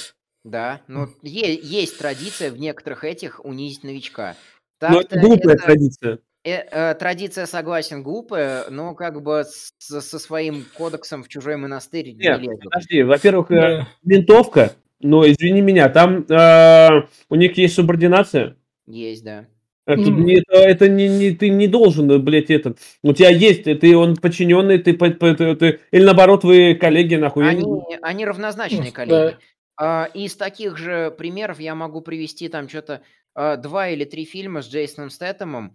[0.44, 4.36] Да, ну, е- есть традиция в некоторых этих унизить новичка.
[4.82, 5.64] Ну, это глупая это...
[5.64, 6.18] традиция.
[6.44, 12.12] Э, э, традиция, согласен, глупая, но как бы с, со своим кодексом в чужой монастырь
[12.12, 12.64] Нет, не лезут.
[12.64, 13.88] подожди, во-первых, э, да.
[14.04, 18.56] винтовка, но извини меня, там э, у них есть субординация.
[18.86, 19.46] Есть, да.
[19.86, 20.10] Это, mm.
[20.10, 22.78] не, это, это не, не, ты не должен, блядь, этот.
[23.02, 27.48] У тебя есть, ты он подчиненный, ты, ты, ты, ты или наоборот, вы коллеги, нахуй.
[27.48, 27.64] Они,
[28.00, 29.36] они равнозначные коллеги.
[29.78, 30.06] Да.
[30.14, 33.02] из таких же примеров я могу привести там что-то
[33.34, 35.74] два или три фильма с Джейсоном Стэттемом,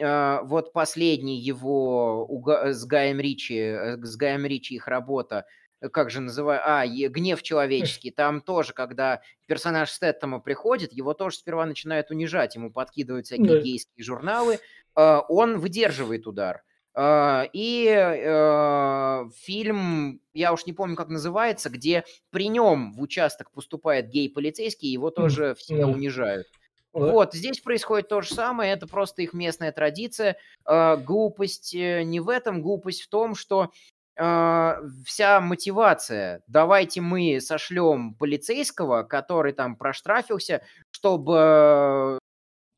[0.00, 2.28] а, вот последний его
[2.64, 7.42] с Гаем Ричи, э, с Гаем Ричи их работа, э, как же называю, а, гнев
[7.42, 13.62] человеческий, там тоже, когда персонаж Стэттема приходит, его тоже сперва начинают унижать, ему подкидывают всякие
[13.62, 14.58] гейские журналы,
[14.94, 16.62] а, он выдерживает удар.
[16.98, 23.52] Э, и э, фильм, я уж не помню, как называется, где при нем в участок
[23.52, 25.86] поступает гей-полицейский, его тоже все да.
[25.86, 26.48] унижают.
[26.92, 27.00] Да.
[27.00, 30.38] Вот, здесь происходит то же самое, это просто их местная традиция.
[30.66, 33.68] Э, глупость э, не в этом, глупость в том, что э,
[34.18, 42.18] вся мотивация, давайте мы сошлем полицейского, который там проштрафился, чтобы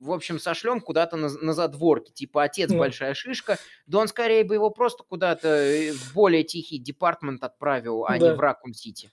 [0.01, 4.55] в общем, сошлем куда-то на, на задворке, типа отец большая шишка, да он скорее бы
[4.55, 8.35] его просто куда-то э, в более тихий департмент отправил, а не Да.
[8.35, 9.11] в Ракун-Сити.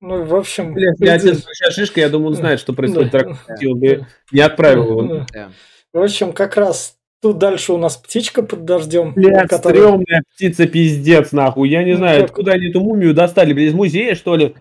[0.00, 0.72] Ну, в общем...
[0.72, 3.18] Блин, если отец большая шишка, я думаю, он знает, что происходит в Да.
[3.18, 5.26] Драконе, он бы не отправил его.
[5.32, 5.52] Да.
[5.92, 9.12] В общем, как раз тут дальше у нас птичка под дождем.
[9.14, 11.68] Блядь, которая- стрёмная птица, пиздец, нахуй.
[11.68, 14.54] Я не Ну, знаю, как- откуда они эту мумию достали, блядь, из музея, что ли?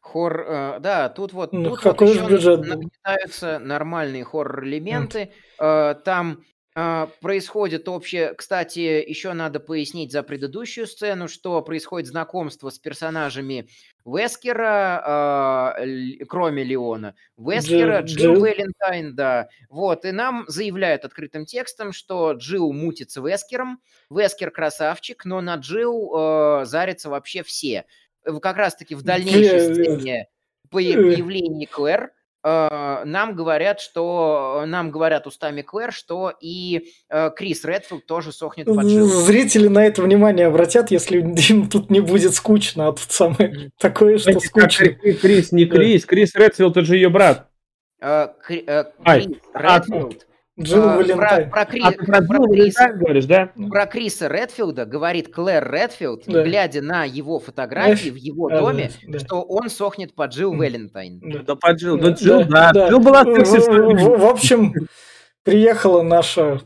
[0.00, 0.44] Хоррор,
[0.76, 5.30] э, да, тут вот, Ну, тут какой вот же еще бюджет нагнетаются нормальные хоррор-элементы.
[5.60, 6.49] Э, там э,
[7.20, 8.34] происходит общее...
[8.34, 13.68] Кстати, еще надо пояснить за предыдущую сцену, что происходит знакомство с персонажами
[14.04, 17.14] Вескера, э, Л- кроме Леона.
[17.36, 18.40] Вескера, Дж- Джилл Джилл.
[18.40, 19.48] Валентайн, да.
[19.68, 26.12] Вот, и нам заявляют открытым текстом, что Джилл мутится Вескером, Вескер красавчик, но на Джилл
[26.62, 27.84] э, зарятся вообще все.
[28.24, 30.68] Э, Как раз-таки в дальнейшей Бля, сцене э.
[30.70, 32.08] появлении Клэр э,
[32.42, 38.84] нам говорят, что нам говорят устами Клэр, что и э, Крис Редфилд тоже сохнет под
[38.84, 39.06] Джилл.
[39.06, 44.18] Зрители на это внимание обратят, если им тут не будет скучно, а тут самое такое,
[44.18, 44.88] что как скучно.
[44.88, 45.66] Кри- Крис, не.
[45.66, 47.48] Крис, Крис Редфилд, это же ее брат.
[48.00, 50.26] Э, э, Крис а, Редфилд,
[50.58, 51.50] Джилл про, Валентайн.
[51.50, 53.52] про Кри- А ты про про Джилл Криса- Валентайн говоришь, да?
[53.70, 56.42] про Криса Редфилда говорит Клэр Редфилд, Да.
[56.42, 59.18] глядя на его фотографии в его доме, да, да.
[59.24, 60.54] что он сохнет под Джилл.
[60.54, 61.20] Валентайн.
[61.22, 61.38] Да.
[61.40, 62.72] Да под Джилл, Да, ну Джилл, да, да.
[62.72, 62.88] да.
[62.88, 64.74] Джилл была В, в- в общем,
[65.44, 66.60] приехала наша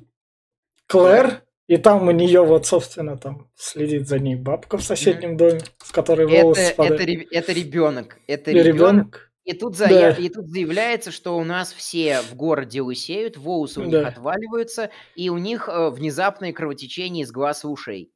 [0.88, 5.60] Клэр, и там у нее вот, собственно, там следит за ней бабка в соседнем доме,
[5.82, 7.00] с которой Это, волосы это, спадают.
[7.04, 8.18] ре- это ребенок.
[8.26, 8.66] Это ребенок.
[8.74, 9.30] ребенок.
[9.44, 9.88] И тут, Да.
[9.88, 14.08] зая- и тут заявляется, что у нас все в городе лысеют, волосы у них Да.
[14.08, 18.10] отваливаются, и у них э, внезапное кровотечение из глаз и ушей.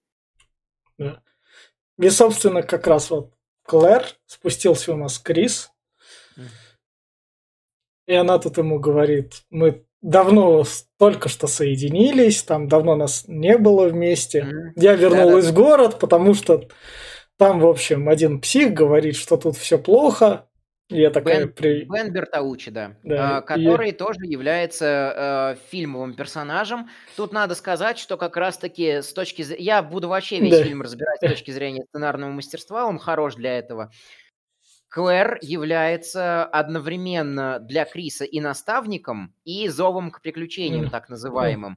[0.98, 5.70] И, собственно, как раз вот Клэр спустился у нас Крис,
[8.06, 10.64] и она тут ему говорит, мы давно
[10.96, 14.44] только что соединились, там давно нас не было вместе.
[14.44, 14.72] Мгм.
[14.76, 15.52] Я вернулась Да-да.
[15.52, 16.68] в город, потому что
[17.36, 20.47] там, в общем, один псих говорит, что тут все плохо.
[20.88, 21.84] И я такая Бен- при...
[21.84, 26.88] Бен Бертаучи, да, Да, а, и- который тоже является э, фильмовым персонажем.
[27.16, 29.64] Тут надо сказать, что как раз-таки с точки зрения...
[29.64, 30.64] Я буду вообще весь Да.
[30.64, 33.90] фильм разбирать с точки зрения сценарного мастерства, он хорош для этого.
[34.90, 41.76] Клэр является одновременно для Криса и наставником, и зовом к приключениям, так называемым.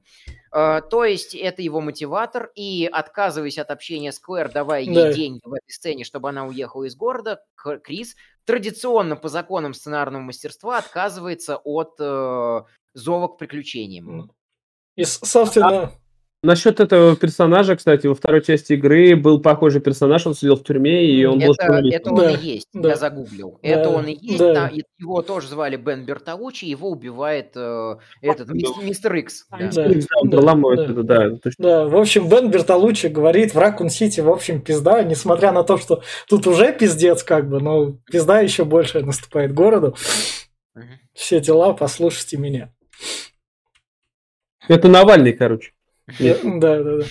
[0.50, 5.12] Э, то есть это его мотиватор, и отказываясь от общения с Клэр, давая ей Да.
[5.12, 7.42] деньги в этой сцене, чтобы она уехала из города,
[7.84, 12.60] Крис традиционно по законам сценарного мастерства отказывается от э,
[12.94, 14.32] зова к приключениям.
[14.96, 15.92] И, собственно,
[16.44, 21.06] Насчет этого персонажа, кстати, во второй части игры был похожий персонаж, он сидел в тюрьме,
[21.06, 22.00] и он был Это, журналистом.
[22.00, 22.88] это он Да, и есть, да.
[22.88, 23.60] я загуглил.
[23.62, 24.68] Да, это он и есть, да.
[24.98, 28.54] его тоже звали Бен Бертолучи, его убивает э, этот да.
[28.82, 29.46] мистер Икс.
[29.50, 29.58] да.
[29.58, 29.70] Да.
[29.70, 30.82] Да, да, да.
[30.82, 31.30] это, да.
[31.36, 31.64] точно.
[31.64, 35.78] да, в общем, Бен Бертолуччи говорит, в Ракун Сити, в общем, пизда, несмотря на то,
[35.78, 39.94] что тут уже пиздец, как бы, но пизда еще больше наступает городу.
[41.12, 42.74] Все дела, послушайте меня.
[44.66, 45.70] Это Навальный, короче.
[46.18, 47.04] Да, да, да.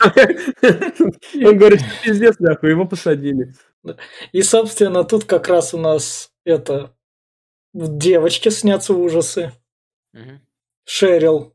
[1.48, 3.52] Он говорит, пиздец, нахуй, его посадили.
[4.32, 6.92] И, собственно, тут как раз у нас это
[7.72, 9.52] в девочке снятся ужасы.
[10.84, 11.54] Шерил.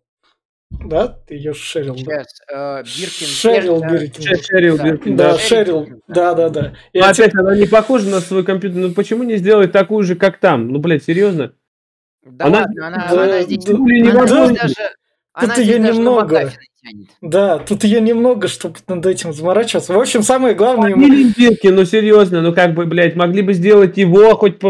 [0.70, 1.08] Да?
[1.28, 2.24] Ты ее Шерил, да?
[2.24, 3.28] Сейчас, э, Биркин...
[3.28, 4.24] Шерил да, Биркин.
[4.24, 4.84] Ше- Шерил Да.
[4.84, 5.38] Биркин, Да, да.
[5.40, 5.88] Шерил.
[6.08, 6.74] Да, да, да.
[6.94, 8.80] И отец- опять, она не похожа на свой компьютер.
[8.80, 10.70] Ну почему не сделать такую же, как там?
[10.70, 11.54] Ну, блядь, серьезно?
[12.24, 13.66] Да Она- ладно, она, Да, она здесь...
[13.66, 14.56] да, Хули она даже...
[15.34, 16.52] Она даже на немного.
[17.22, 19.94] Да, тут ее немного, чтобы над этим заморачиваться.
[19.94, 21.08] В общем, самое главное ему...
[21.08, 24.70] Биркин, ну серьезно, ну как бы, блядь, могли бы сделать его хоть по...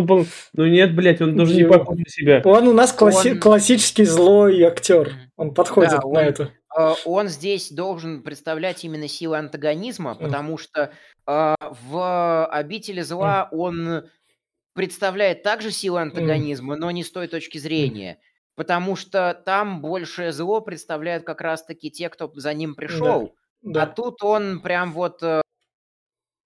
[0.53, 2.41] Ну нет, блядь, он тоже не похож на себя.
[2.45, 5.11] Он у нас класси- Он- классический злой актер.
[5.37, 6.51] Он подходит Да, на он- это.
[6.77, 10.91] Э, он здесь должен представлять именно силы антагонизма, потому что
[11.27, 11.55] э,
[11.91, 14.03] в «Обители зла» он
[14.75, 18.17] представляет также силы антагонизма, но не с той точки зрения.
[18.55, 23.33] Потому что там большее зло представляют как раз-таки те, кто за ним пришел.
[23.65, 23.85] А Да.
[23.87, 25.23] тут он прям вот...
[25.23, 25.41] э,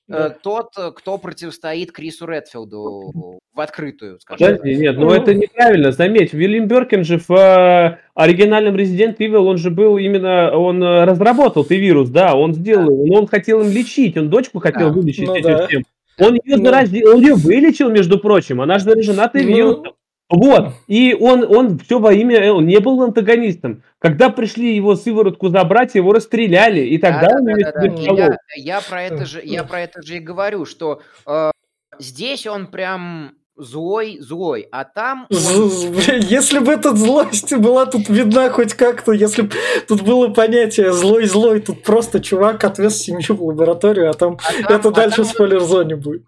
[0.10, 0.30] э, Да.
[0.30, 4.58] тот, э, кто противостоит Крису Редфилду в открытую, скажем так.
[4.60, 5.12] Подожди, нет, ну Ну.
[5.14, 5.92] это неправильно.
[5.92, 11.66] Заметь, Вильям Беркин же в э, оригинальном Resident Evil, он же был именно, он разработал
[11.66, 15.28] Т-вирус, да, он сделал, его, но он хотел им лечить, он дочку хотел А, вылечить
[15.28, 15.68] ну этим да.
[15.68, 15.84] всем.
[16.20, 16.66] Он ее Ну.
[16.66, 19.84] заразил, он ее вылечил, между прочим, она же даже жена Т-вирусом.
[19.86, 19.94] Ну,
[20.30, 23.82] Вот, и он, он все во имя, э, он не был антагонистом.
[24.00, 27.82] Когда пришли его сыворотку забрать, его расстреляли, и тогда он ее Да-да-да-да.
[27.82, 28.18] себе И вколол.
[28.18, 29.70] Я, я про это же, я Да.
[29.70, 31.52] про это же и говорю, что э,
[31.98, 35.94] здесь он прям злой, злой, а там он-
[36.30, 39.52] Если бы эта злость была тут видна хоть как-то, если бы
[39.88, 44.80] тут было понятие злой-злой, тут просто чувак отвез семью в лабораторию, а там а там-
[44.80, 46.24] это а дальше там в спойлер-зоне будет.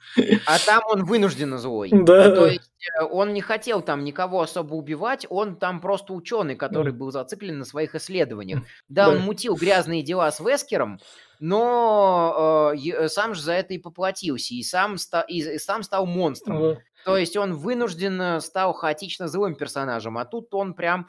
[0.45, 1.89] А там он вынужденно злой.
[1.91, 2.29] Да.
[2.29, 6.55] Ну, То есть э, он не хотел там никого особо убивать, он там просто ученый,
[6.55, 8.61] который был зациклен на своих исследованиях.
[8.87, 9.11] Да, Да.
[9.11, 10.99] он мутил грязные дела с Вескером,
[11.39, 16.05] но э, сам же за это и поплатился, и сам, ста- и, и сам стал
[16.05, 16.57] монстром.
[16.59, 16.79] Вот.
[17.09, 21.07] То есть он вынужденно стал хаотично злым персонажем, а тут он прям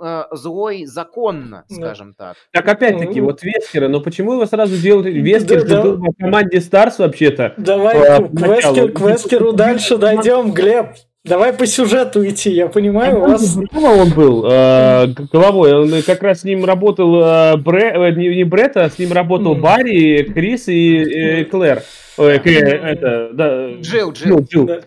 [0.00, 1.74] э, злой законно, Да.
[1.76, 2.36] скажем так.
[2.52, 3.26] Так опять-таки, Ну.
[3.26, 5.10] вот Вескера, но почему его сразу делали?
[5.12, 5.82] Вескер Да, же да.
[5.82, 7.54] был в команде Старс вообще-то.
[7.58, 10.88] Давай А, к, к Вескер- к Вескеру дальше дойдем, Глеб.
[11.24, 13.56] Давай по сюжету идти, я понимаю, у вас...
[13.74, 18.44] Он был э, головой, он как раз с ним работал э, Бре, э, не, не
[18.44, 19.62] Бретт, а с ним работал Мгм.
[19.62, 21.82] Барри, Крис и э, Клэр.
[22.16, 24.38] Ой, Клэ- это, да, Джилл, Джилл.
[24.38, 24.66] ну, Джилл.
[24.66, 24.80] Да.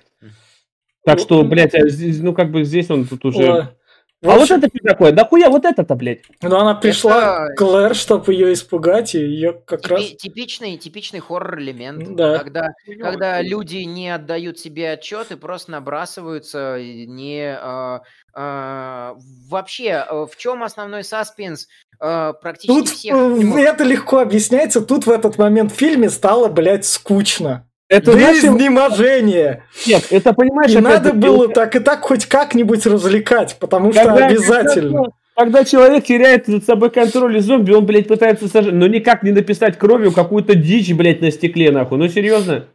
[1.04, 3.70] Так что, Ну, блядь, а здесь, ну как бы здесь он тут уже...
[4.22, 5.12] В А вот общем, это что такое?
[5.14, 6.20] Да хуя вот это-то, блядь?
[6.44, 10.00] Ну, она пришла Это- к Клэр, чтобы ее испугать, и ее как раз...
[10.00, 12.38] Типи- типичный, типичный хоррор-элемент, Да.
[12.38, 12.68] когда,
[13.00, 17.58] когда люди не отдают себе отчет и просто набрасываются, не...
[17.60, 18.04] а,
[18.36, 19.16] а,
[19.50, 21.68] вообще, э, в чем основной саспенс
[22.00, 26.48] э, практически Тут всех э, это легко объясняется, тут в этот момент в фильме стало,
[26.48, 27.68] блядь, скучно.
[27.92, 29.66] Это До изнеможения.
[29.86, 35.10] нет, это понимаешь, И надо было так и так хоть как-нибудь развлекать, потому что обязательно.
[35.36, 38.74] Когда человек теряет над собой контроль и зомби, он, блядь, пытается сожрать.
[38.74, 41.98] Но никак не написать кровью какую-то дичь, блядь, на стекле, нахуй.
[41.98, 42.68] Ну, серьезно?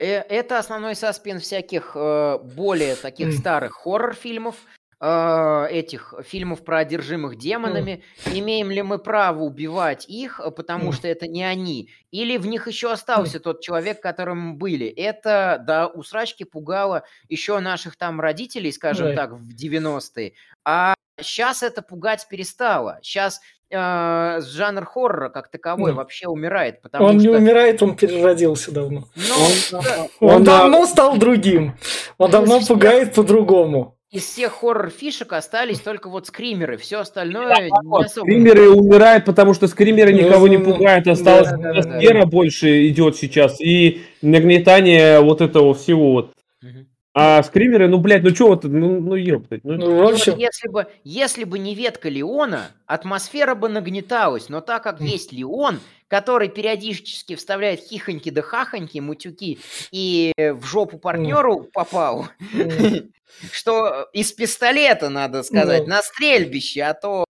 [0.00, 4.56] Э, Это основной саспенс всяких э, более таких старых хоррор-фильмов,
[5.04, 8.04] э, этих фильмов про одержимых демонами.
[8.32, 10.92] Имеем ли мы право убивать их, э, потому М.
[10.92, 11.88] что это не они?
[12.12, 14.86] Или в них еще остался тот человек, которым мы были?
[14.86, 19.14] Это, да, у срачки пугало еще наших там родителей, скажем Да.
[19.16, 20.34] так, в 90-е.
[20.64, 23.00] А сейчас это пугать перестало.
[23.02, 23.40] Сейчас
[23.74, 25.96] жанр хоррора как таковой М.
[25.96, 27.38] вообще умирает, потому Он не что...
[27.38, 29.08] умирает, он переродился давно.
[29.16, 31.74] Ну, да, Он, Он, а, давно стал другим.
[32.18, 33.96] Он Из давно пугает по-другому.
[34.12, 36.76] Из всех хоррор-фишек остались только вот скримеры.
[36.76, 38.26] Все остальное не Вот, особо...
[38.26, 41.06] Скримеры умирают, потому что скримеры никого не Ну, ну, пугают.
[41.08, 42.26] Осталась да, да, да, да.
[42.26, 43.58] больше идет сейчас.
[43.60, 46.32] И нагнетание вот этого всего вот.
[46.60, 46.86] Мгм.
[47.14, 49.64] А скримеры, ну, блядь, ну что вот, ну, ну ёптать.
[49.64, 54.48] Ну, Ну, в вот общем, если бы, если бы не ветка Леона, атмосфера бы нагнеталась.
[54.48, 59.58] Но так как есть Леон, который периодически вставляет хихоньки да хахоньки, мутюки,
[59.90, 62.28] и в жопу партнеру попал,
[63.52, 65.88] что из пистолета, надо сказать, Ну.
[65.88, 67.26] на стрельбище, а то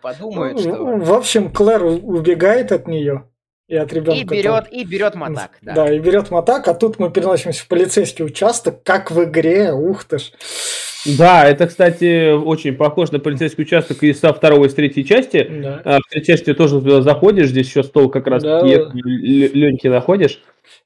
[0.00, 0.72] подумают, что...
[0.72, 3.28] в общем, Клэр убегает от нее
[3.68, 4.20] и от ребенка.
[4.20, 5.74] И берет, и берет мотак, да.
[5.74, 10.04] Да, и берет мотак, а тут мы переносимся в полицейский участок, как в игре, ух
[10.04, 10.32] ты ж.
[11.06, 15.46] Да, это, кстати, очень похож на полицейский участок и со второй, и с третьей части.
[15.50, 15.82] Да.
[15.84, 18.62] А, в третьей части тоже туда заходишь, здесь еще стол как раз Да.
[18.62, 20.40] Леньки находишь.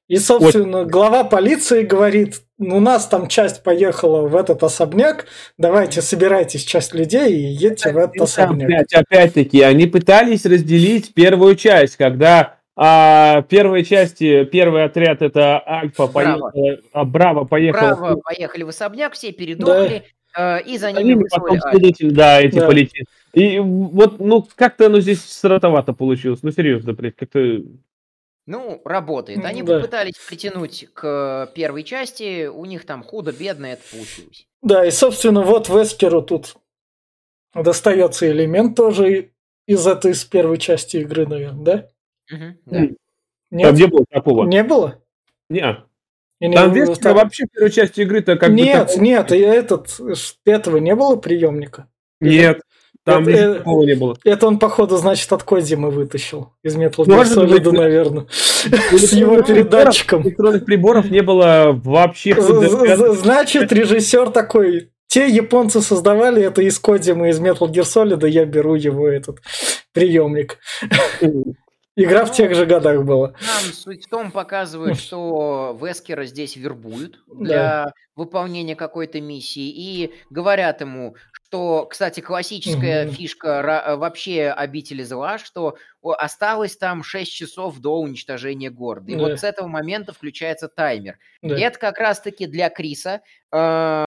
[0.09, 6.64] И, собственно, глава полиции говорит, у нас там часть поехала в этот особняк, давайте собирайтесь
[6.64, 8.69] часть людей и едьте в этот Ну, особняк.
[8.69, 16.07] Опять, опять-таки, они пытались разделить первую часть, когда а, первой части первый отряд это Альфа
[16.07, 16.51] Браво.
[16.51, 17.97] поехала, а Браво поехала.
[17.97, 20.05] Браво, поехали в особняк, все передохли,
[20.37, 21.71] э, и за ними ними потом Альфа.
[21.71, 22.67] следователь, да, эти Да.
[22.69, 23.05] полетели.
[23.33, 26.41] И вот, ну, как-то оно здесь сратовато получилось.
[26.43, 27.62] Ну, серьезно, блядь, как-то...
[28.47, 29.45] Ну, работает.
[29.45, 29.77] Они Да.
[29.77, 34.47] попытались притянуть к первой части, у них там худо-бедно это получилось.
[34.62, 36.55] Да, и, собственно, вот Вескеру тут
[37.55, 39.31] достается элемент тоже
[39.67, 41.88] из этой из первой части игры, наверное, да?
[42.31, 42.77] Мгм, да.
[42.79, 42.97] М,
[43.51, 43.67] Нет?
[43.67, 44.47] Там не было такого.
[44.47, 44.99] Не было?
[45.49, 45.79] Не.
[46.41, 48.55] Или Там в- Вескера там- вообще в первой части игры-то как бы...
[48.57, 51.88] Нет, нет, и этот, ш- этого не было приемника.
[52.21, 52.61] Нет.
[53.05, 54.17] Там Это- ничего э, такого не было.
[54.25, 56.53] Это он, походу, значит, от Кодзимы вытащил.
[56.62, 57.73] Из Metal Gear Может быть, Solid, да.
[57.73, 58.27] наверное.
[58.31, 60.23] С его передатчиком.
[60.23, 62.38] Электронных приборов не было вообще.
[62.40, 68.29] З- з- Значит, режиссер такой, те японцы создавали это из Кодзимы, из Metal Gear Solid,
[68.29, 69.38] я беру его этот
[69.94, 70.59] приемник.
[72.01, 73.35] Игра в тех же годах была.
[73.40, 80.81] Нам суть в том показывает, что Вескера здесь вербуют для выполнения какой-то миссии и говорят
[80.81, 81.17] ему,
[81.49, 83.15] что, кстати, классическая Мгм.
[83.15, 89.11] фишка ра- вообще обители зла, что осталось там 6 часов до уничтожения города.
[89.11, 89.23] И Да.
[89.23, 91.19] вот с этого момента включается таймер.
[91.40, 91.57] Да.
[91.57, 94.05] И это как раз-таки для Криса э,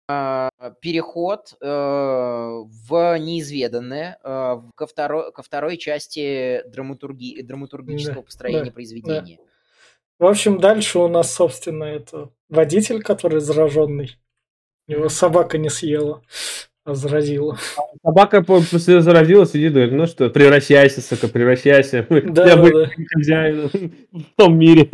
[0.82, 8.70] переход э, в неизведанное э, ко, второй, ко второй части драматурги, драматургического Да, построения да,
[8.70, 9.38] произведения.
[10.18, 14.18] В общем, дальше у нас, собственно, это водитель, который зараженный.
[14.86, 17.58] Его собака не съела, а заразила.
[18.04, 22.06] Собака по- после заразилась, сидит, говорит, ну что, превращайся, сука, превращайся.
[22.08, 22.16] Да,
[22.46, 22.90] Я да, буду да.
[23.14, 23.70] хозяином
[24.12, 24.88] в том мире.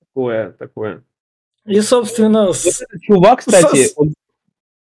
[0.00, 1.02] Такое, такое.
[1.66, 4.12] И, собственно, этот чувак, кстати, он,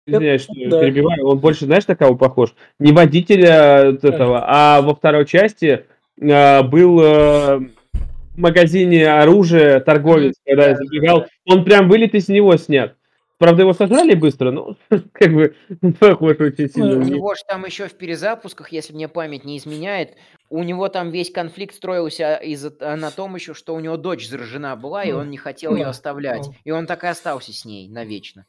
[0.06, 0.80] извиняюсь, что Да.
[0.80, 2.54] перебиваю, он больше, знаешь, на кого похож?
[2.78, 5.86] Не водителя вот этого, а во второй части
[6.20, 7.58] а, был э,
[8.34, 12.96] в магазине оружия торговец, когда я забегал, он прям вылет из него снят.
[13.44, 14.74] Правда, его сожрали быстро, но
[15.12, 15.54] как бы
[16.00, 16.94] похож очень сильно.
[16.96, 17.34] У на него.
[17.34, 20.14] же там еще в перезапусках, если мне память не изменяет,
[20.48, 24.76] у него там весь конфликт строился из на том еще, что у него дочь заражена
[24.76, 26.46] была, и Ну, он не хотел ее да, оставлять.
[26.46, 26.54] ну.
[26.64, 28.46] И он так и остался с ней навечно.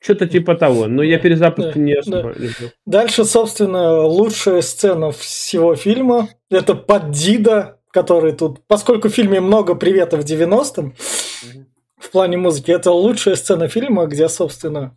[0.00, 0.88] Что-то типа того.
[0.88, 2.00] Но я Да, перезапуск да, не да.
[2.00, 2.70] особо люблю.
[2.84, 6.30] Дальше, собственно, лучшая сцена всего фильма.
[6.50, 8.66] Это под Дида, который тут...
[8.66, 10.94] Поскольку в фильме много приветов 90-м,
[11.44, 11.66] Мгм.
[12.02, 14.96] В плане музыки, это лучшая сцена фильма, где, собственно...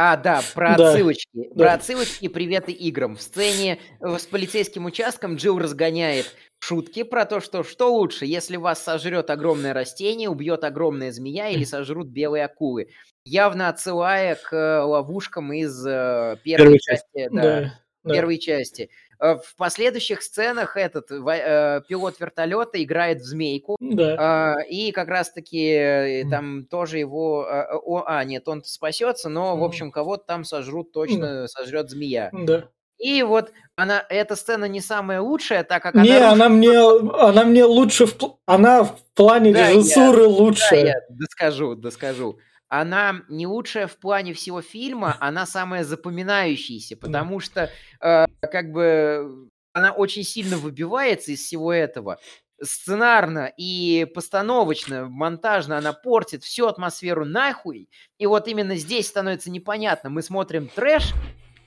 [0.00, 1.28] А, да, про Да, отсылочки.
[1.54, 1.64] да.
[1.64, 3.16] Про отсылочки и приветы играм.
[3.16, 8.80] В сцене с полицейским участком Джилл разгоняет шутки про то, что что лучше, если вас
[8.80, 12.90] сожрет огромное растение, убьет огромная змея или сожрут белые акулы.
[13.24, 17.06] Явно отсылая к э, ловушкам из э, первой Первой части.
[17.16, 17.28] части.
[17.34, 17.74] да, Да,
[18.04, 18.14] да.
[18.14, 18.90] первой части.
[19.20, 24.16] Э, В последующих сценах этот во- э, пилот вертолета играет в змейку, Да.
[24.18, 27.46] а, и как раз-таки э, там тоже его...
[27.48, 32.30] а, о- А, нет, он спасется, но, в общем, кого-то там сожрут точно, сожрет змея.
[32.32, 32.68] Да.
[32.98, 36.32] И вот она, эта сцена не самая лучшая, так как Не, она...
[36.32, 41.74] она мне, она мне лучше в, она в плане Да, я- режиссуры Да, я доскажу,
[41.76, 42.38] доскажу.
[42.68, 49.48] Она не лучшая в плане всего фильма, она самая запоминающаяся, потому что э, как бы
[49.72, 52.18] она очень сильно выбивается из всего этого.
[52.60, 57.88] Сценарно и постановочно, монтажно она портит всю атмосферу нахуй.
[58.18, 61.14] И вот именно здесь становится непонятно, мы смотрим трэш,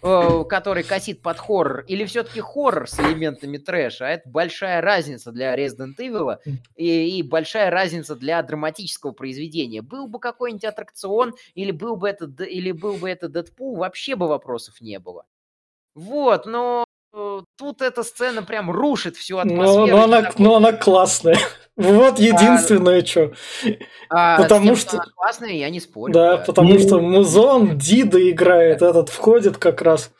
[0.01, 4.07] который косит под хоррор, или все-таки хоррор с элементами трэша.
[4.07, 6.37] А это большая разница для Resident Evil
[6.75, 9.81] и, и большая разница для драматического произведения.
[9.81, 14.15] Был бы какой-нибудь аттракцион, или был бы это, Д- или был бы это Дэдпул, вообще
[14.15, 15.25] бы вопросов не было.
[15.93, 16.90] Вот, но э,
[17.57, 19.87] тут эта сцена прям рушит всю Но, атмосферу.
[19.97, 21.37] но, она, такой- но она классная.
[21.77, 23.31] Вот единственное, что.
[24.09, 26.13] А потому тем, что- она классная, я не спорю.
[26.13, 26.43] Да, да.
[26.43, 30.11] потому Ну, что музон Дида играет, этот входит как раз.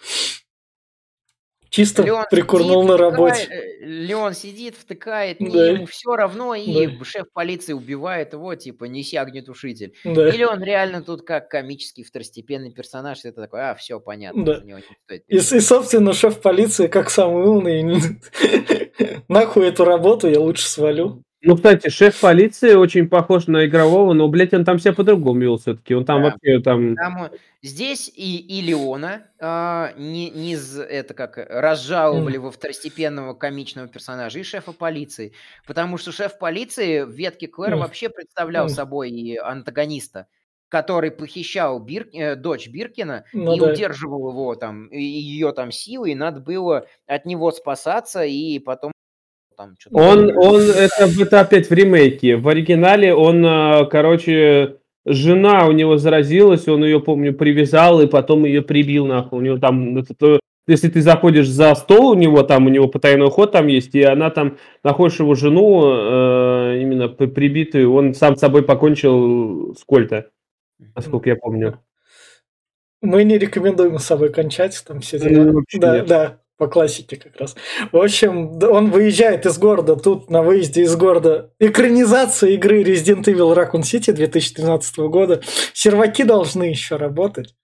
[1.72, 3.48] Чисто Леон прикурнул сидит, на втыкает, работе.
[3.50, 5.68] э, Леон сидит, втыкает, Да.
[5.68, 7.06] ему все равно, и Да.
[7.06, 9.94] шеф полиции убивает его, типа, неси огнетушитель.
[10.04, 10.28] Да.
[10.28, 14.60] Или он реально тут как комический второстепенный персонаж, ты такой, а, все понятно, Да.
[14.66, 17.84] него не стоит И, и, собственно, шеф полиции, как самый умный,
[19.30, 21.24] нахуй эту работу, я лучше свалю.
[21.44, 25.58] Ну, кстати, шеф полиции очень похож на игрового, но, блядь, он там себя по-другому вел
[25.58, 25.96] все-таки.
[25.96, 26.30] Он там Да.
[26.30, 26.96] вообще там...
[26.96, 27.30] Там, э,
[27.64, 33.88] здесь и, и Леона а, не, не з- это как э, разжаловали во второстепенного комичного
[33.88, 35.34] персонажа и шефа полиции,
[35.66, 40.28] потому что шеф полиции в ветке Клэр вообще представлял собой и антагониста,
[40.70, 43.72] который похищал Бир- э, дочь Биркина Ну и да.
[43.72, 48.91] удерживал его там и ее там силой, и надо было от него спасаться и потом
[49.62, 49.96] там что-то.
[49.96, 52.36] Он, он, это, это опять в ремейке.
[52.38, 58.46] В оригинале он, а, короче, жена у него заразилась, он ее, помню, привязал и потом
[58.46, 59.40] ее прибил, нахуй.
[59.40, 62.88] У него там, это то- если ты заходишь за стол у него, там у него
[62.88, 68.14] потайной ход там есть, и она там, находишь его жену, э, именно при- прибитую, он
[68.14, 70.28] сам с собой покончил с Кольта,
[70.96, 71.80] насколько я помню.
[73.02, 75.52] Мы не рекомендуем с собой кончать, там все Ну, дела.
[75.54, 76.06] вообще Да, нет.
[76.08, 77.56] да, по классике как раз.
[77.92, 83.56] В общем, он выезжает из города, тут на выезде из города экранизация игры Resident Evil
[83.56, 85.42] Raccoon City 2013 года.
[85.74, 87.56] Серваки должны еще работать.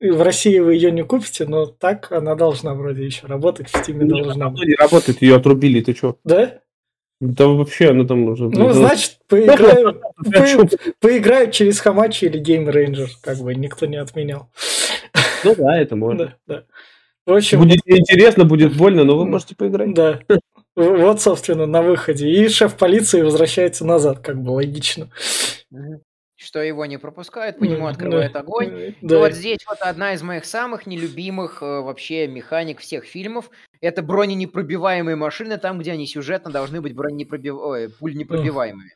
[0.00, 3.76] И В России вы ее не купите, но так она должна вроде еще работать, в
[3.76, 4.66] Стиме должна быть.
[4.66, 6.16] не работает, ее отрубили, ты что?
[6.24, 6.60] Да?
[7.20, 8.48] Да вообще она там уже...
[8.48, 10.68] Ну, значит, поиграю, по-
[11.00, 14.48] поиграю через Хамачи или Game Ranger, как бы никто не отменял.
[15.44, 16.34] Ну да, это можно.
[16.46, 16.64] Да, да.
[17.26, 19.92] В общем, Будет интересно, будет больно, но вы можете поиграть.
[19.94, 20.20] Да.
[20.76, 22.28] Вот, собственно, на выходе.
[22.28, 25.08] И шеф полиции возвращается назад, как бы логично.
[26.38, 28.40] Что его не пропускают, по нему открывает Да.
[28.40, 28.94] огонь.
[29.00, 29.16] Да.
[29.16, 33.50] И вот здесь вот одна из моих самых нелюбимых э, вообще механик всех фильмов.
[33.80, 37.54] Это броненепробиваемые машины, там, где они сюжетно должны быть броненепробив...
[37.54, 38.90] Ой, пуленепробиваемыми.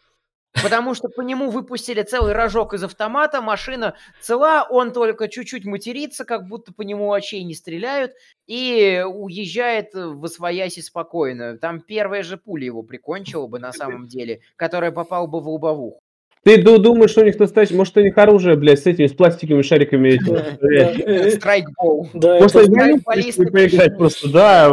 [0.53, 6.24] Потому что по нему выпустили целый рожок из автомата, машина цела, он только чуть-чуть матерится,
[6.24, 8.12] как будто по нему очей не стреляют,
[8.46, 11.57] и уезжает в освояси спокойно.
[11.57, 16.03] Там первая же пуля его прикончила бы на самом деле, которая попала бы в лобовуху.
[16.43, 17.76] Ты ду- думаешь, что у них настоящее...
[17.76, 20.18] Может, у них оружие, блядь, с этими, с пластиковыми шариками
[21.07, 22.09] э, Страйкбол.
[22.14, 24.70] Вдвоем баллисты пришли поиграть просто, да.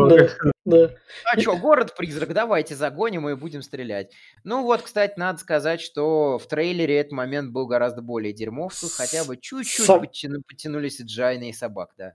[1.26, 4.12] А что, город-призрак, давайте загоним и будем стрелять.
[4.44, 8.74] Ну вот, кстати, надо сказать, что в трейлере этот момент был гораздо более дерьмов.
[8.80, 12.14] Тут хотя бы чуть-чуть подтяну- подтянули Джайна и собак, да.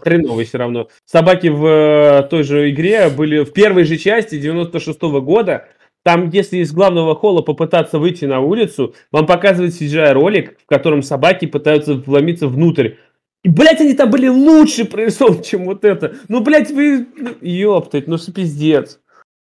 [0.00, 0.88] Хреновый все равно.
[1.04, 5.68] Собаки в э, той же игре были в первой же части 96 года.
[6.06, 11.46] Там, если из главного холла попытаться выйти на улицу, вам показывают CGI-ролик, в котором собаки
[11.46, 12.90] пытаются вломиться внутрь.
[13.42, 16.14] И, блядь, они там были лучше прорисованы, чем вот это.
[16.28, 17.08] Ну, блядь, вы...
[17.16, 19.00] ну, Ёптать, ну что пиздец.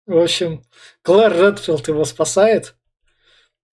[0.05, 0.61] В общем,
[1.01, 2.77] Клэр Редфилд его спасает.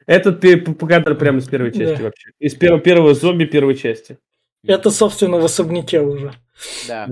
[0.05, 2.03] Этот кадр прямо из первой части Да.
[2.03, 2.31] вообще.
[2.41, 4.19] Из первого, первого зомби первой части.
[4.67, 6.33] Это, собственно, в особняке уже.
[6.89, 7.07] Да.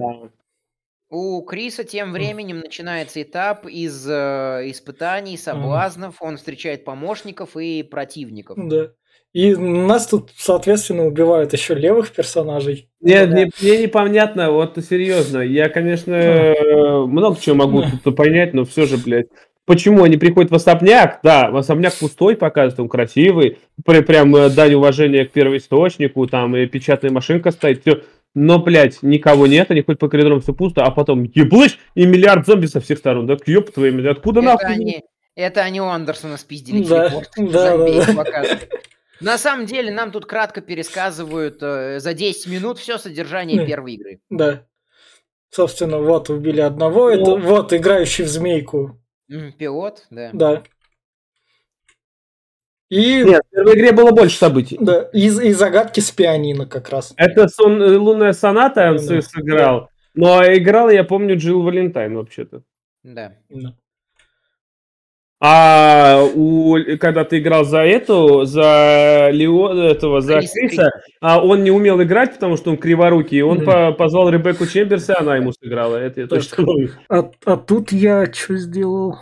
[1.11, 6.17] У Криса тем временем начинается этап из э, испытаний, соблазнов.
[6.21, 8.57] Он встречает помощников и противников.
[8.57, 8.93] Да.
[9.33, 12.89] И нас тут, соответственно, убивают еще левых персонажей.
[13.01, 13.37] Нет, да.
[13.37, 15.39] мне, мне непонятно, вот серьезно.
[15.39, 19.27] Я, конечно, э, много чего могу тут понять, но все же, блядь.
[19.67, 21.21] Почему они приходят в особняк?
[21.23, 26.57] Да, в особняк пустой показывает, он красивый, при- прям э, дань уважения к первоисточнику, там
[26.57, 28.03] и печатная машинка стоит, все.
[28.35, 32.47] Но, блядь, никого нет, они ходят по коридорам, все пусто, а потом еблыш и миллиард
[32.47, 33.27] зомби со всех сторон.
[33.27, 34.73] Да ёб твою, мать, откуда Это нахуй?
[34.73, 35.03] они,
[35.35, 37.31] это они у Андерсона спиздили Да, телепорт.
[38.33, 38.59] да.
[39.21, 43.67] На самом деле, нам тут кратко пересказывают э, за 10 минут все содержание Да.
[43.67, 44.21] первой игры.
[44.31, 44.67] Да.
[45.51, 47.11] Собственно, вот убили одного.
[47.11, 48.99] Это вот играющий в змейку.
[49.59, 50.31] Пилот, да.
[50.33, 50.63] Да.
[52.91, 54.77] И, Нет, в первой игре было больше событий.
[54.81, 57.15] да, и, и загадки с пианино как раз.
[57.17, 59.23] Это сон, э, лунная соната он Ну да.
[59.23, 59.89] сыграл.
[60.15, 62.63] Но играл, я помню, Джилл Валентайн вообще-то.
[63.05, 63.35] Да.
[63.49, 63.75] Да.
[65.43, 70.91] А у, когда ты играл за эту, за Лео, этого, за Криса, Криса,
[71.23, 75.15] а он не умел играть, потому что он криворукий, он по- позвал Ребекку Чемберс, и
[75.17, 75.97] она ему сыграла.
[75.97, 76.91] Это я точно помню.
[77.09, 79.17] А, а тут я что сделал?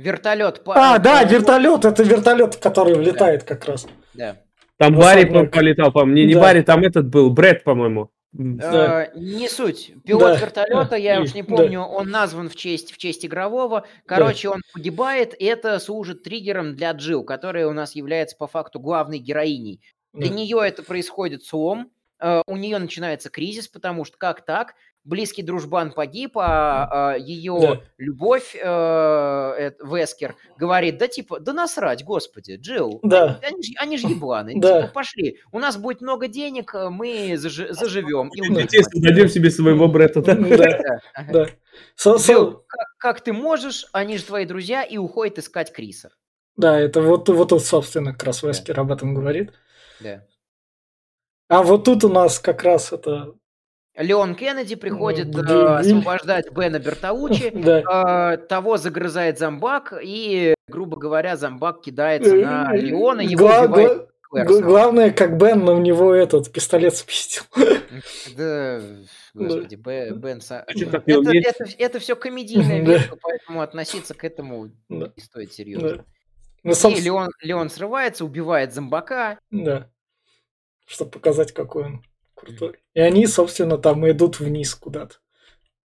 [0.00, 0.62] Вертолет.
[0.66, 1.84] А, да, вертолет.
[1.84, 3.86] Это вертолет, который влетает как раз.
[4.14, 4.36] Да.
[4.78, 5.52] Там Ну, Барри особняк.
[5.52, 6.14] полетал, по-моему.
[6.16, 6.40] Не, не Да.
[6.40, 8.10] Барри, там этот был, Брэд, по-моему.
[8.32, 9.04] Да.
[9.06, 9.92] Э, Не суть.
[10.06, 10.36] Пилот Да.
[10.36, 11.22] вертолета, я Да.
[11.22, 11.54] уж не Да.
[11.56, 13.86] помню, он назван в честь, в честь игрового.
[14.06, 19.18] Короче, он погибает, это служит триггером для Джил, которая у нас является по факту главной
[19.18, 19.80] героиней.
[20.14, 20.34] Для Да.
[20.34, 21.90] нее это происходит слом,
[22.20, 24.74] э, у нее начинается кризис, потому что как так?
[25.02, 27.80] Близкий дружбан погиб, а, ее Да.
[27.96, 33.40] любовь, э, э, Вескер, говорит, да типа, да насрать, господи, Джилл, Да.
[33.42, 34.82] они, ж- они же ебланы, Да.
[34.82, 38.28] типа, пошли, у нас будет много денег, э, мы зажи- заживем.
[38.34, 40.20] И Детей создадим себе своего Бретта.
[40.20, 40.34] да?
[40.34, 41.00] Да, Да,
[41.32, 41.46] да.
[41.96, 46.10] Со- Джилл, как, как ты можешь, они же твои друзья, и уходит искать Криса.
[46.56, 49.52] Да, это вот, вот тут, собственно, как раз Вескер об этом говорит.
[50.00, 50.26] Да.
[51.48, 53.32] А вот тут у нас как раз это...
[53.96, 55.40] Леон Кеннеди приходит э,
[55.76, 57.50] освобождать Бена Бертаучи.
[57.54, 58.34] Да.
[58.34, 64.06] Э, того загрызает зомбак, и, грубо говоря, зомбак кидается на Леона, его Гла- убивает гла-
[64.30, 64.64] Клэр г- сразу.
[64.68, 67.42] Главное, как Бен на него этот пистолет спиздил.
[68.36, 68.80] Да,
[69.34, 70.40] господи, Бен...
[71.78, 72.92] Это, все комедийная Да.
[72.92, 75.12] вещь, поэтому относиться к этому Да.
[75.16, 75.88] не стоит серьезно.
[75.96, 76.04] Да.
[76.62, 79.38] Ну, И собственно, Леон, Леон срывается, убивает зомбака.
[79.50, 79.88] да.
[80.86, 82.02] Чтобы показать, какой он
[82.40, 82.76] крутой.
[82.94, 85.16] И они, собственно, там идут вниз куда-то.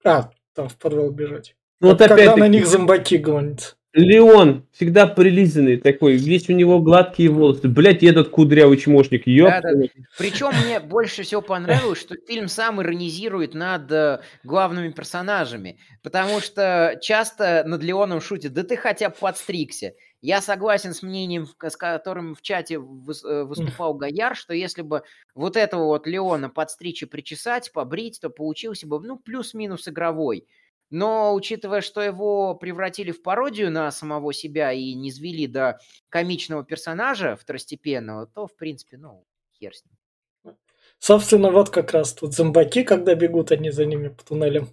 [0.05, 1.57] А, там в подвал бежать.
[1.81, 3.77] Ну вот Когда опять на них зомбаки гонятся.
[3.93, 7.67] Леон всегда прилизанный такой, весь у него гладкие волосы.
[7.67, 9.51] Блять, этот кудрявый чмошник, ёб.
[9.51, 9.85] Да, да.
[10.17, 16.99] Причем мне больше всего понравилось, что фильм сам иронизирует над э, главными персонажами, потому что
[17.03, 19.95] часто над Леоном шутят, да ты хотя бы подстригся.
[20.23, 25.03] Я согласен с мнением, с которым в чате э, выступал Гояр, что если бы
[25.35, 30.47] вот этого вот Леона подстричь и причесать, побрить, то получился бы, ну, плюс-минус игровой.
[30.91, 36.65] Но учитывая, что его превратили в пародию на самого себя и не звели до комичного
[36.65, 39.25] персонажа второстепенного, то, в принципе, ну,
[39.59, 40.57] хер с ним.
[40.99, 44.69] Собственно, вот как раз тут зомбаки, когда бегут они за ними по туннелям.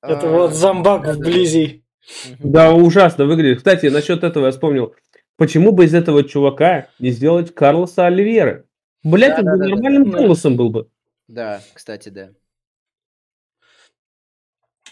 [0.00, 1.84] Это А, вот зомбак вблизи.
[2.38, 3.58] Да, ужасно выглядит.
[3.58, 4.94] Кстати, насчет этого я вспомнил.
[5.36, 8.64] Почему бы из этого чувака не сделать Карлоса Оливьера?
[9.02, 9.70] Блять, он бы Да-да-да-да.
[9.74, 10.18] нормальным Да.
[10.18, 10.88] голосом был бы.
[11.28, 12.30] Да, кстати, да.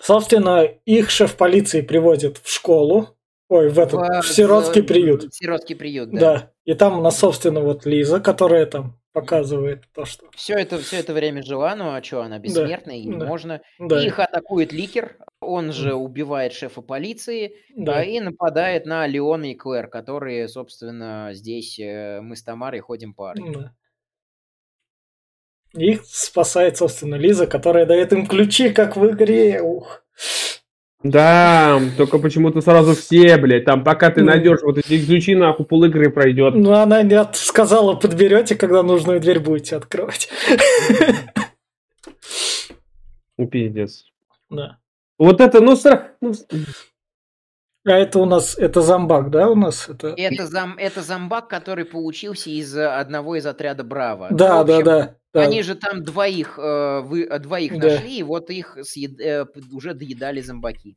[0.01, 3.18] Собственно, их шеф полиции приводит в школу,
[3.49, 5.35] ой, в этот, в, В- сиротский в- приют.
[5.35, 6.19] Сиротский приют, да.
[6.21, 6.53] Да.
[6.65, 10.27] И там у нас, собственно, вот Лиза, которая там показывает то, что...
[10.35, 13.27] Все это, все это время жила, ну а что, она бессмертная, ей да.
[13.27, 13.63] можно.
[13.79, 17.99] Да, Их атакует Ликер, он же убивает шефа полиции да.
[17.99, 23.15] а, и нападает на Леона и Клэр, которые, собственно, здесь э, мы с Тамарой ходим
[23.15, 23.53] парой.
[23.53, 23.75] Да.
[25.75, 29.61] Их спасает, собственно, Лиза, которая дает им ключи, как в игре.
[29.61, 30.03] Ух.
[31.05, 34.27] Да, только почему-то сразу все, блядь, там пока ты Ну.
[34.27, 36.55] найдешь вот эти ключи, нахуй пол игры пройдет.
[36.57, 40.29] Ну, она не от- сказала, подберете, когда нужную дверь будете открывать.
[43.37, 44.07] Ну, пиздец.
[44.51, 44.79] Да.
[45.19, 46.33] Вот это, ну, сра- ну,
[47.87, 49.89] А это у нас, это зомбак, да, у нас?
[49.89, 50.09] Это...
[50.17, 54.29] Это, зам, это зомбак, который получился из одного из отряда Браво.
[54.31, 54.99] Да, общем, да.
[54.99, 55.15] да.
[55.35, 57.89] Они же там двоих, э, вы, э, двоих Да.
[57.95, 60.97] нашли, и вот их съед- э, уже доедали зомбаки.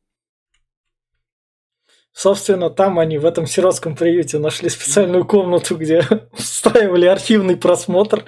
[2.14, 6.00] Собственно, там они в этом сиротском приюте нашли специальную комнату, где
[6.32, 8.26] устраивали архивный просмотр.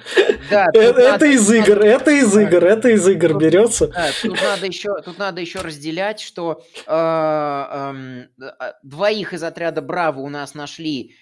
[0.49, 3.87] Да, Э, Это надо- из игр, это из игр, это из игр Тут- берется.
[3.89, 9.83] Да, тут надо еще, тут надо еще разделять, что э, эм, э, двоих из отряда
[9.83, 11.15] Браво у нас нашли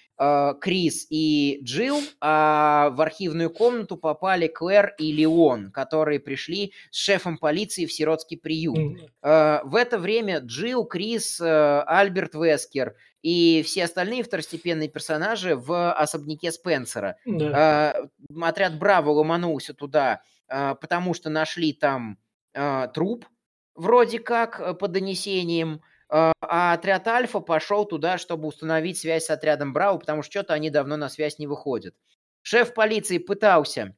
[0.60, 7.36] Крис и Джилл, а в архивную комнату попали Клэр и Леон, которые пришли с шефом
[7.38, 8.78] полиции в сиротский приют.
[9.22, 15.92] Э, В это время Джилл, Крис, э, Альберт Вескер и все остальные второстепенные персонажи в
[15.92, 17.16] особняке Спенсера.
[17.26, 17.92] Э,
[18.40, 22.18] Отряд Браво ломанулся туда, э, потому что нашли там
[22.52, 23.26] э, труп,
[23.74, 25.80] вроде как, э, по донесениям.
[26.10, 30.54] Э, А отряд Альфа пошел туда, чтобы установить связь с отрядом Браво, потому что что-то
[30.54, 31.94] они давно на связь не выходят.
[32.42, 33.96] Шеф полиции пытался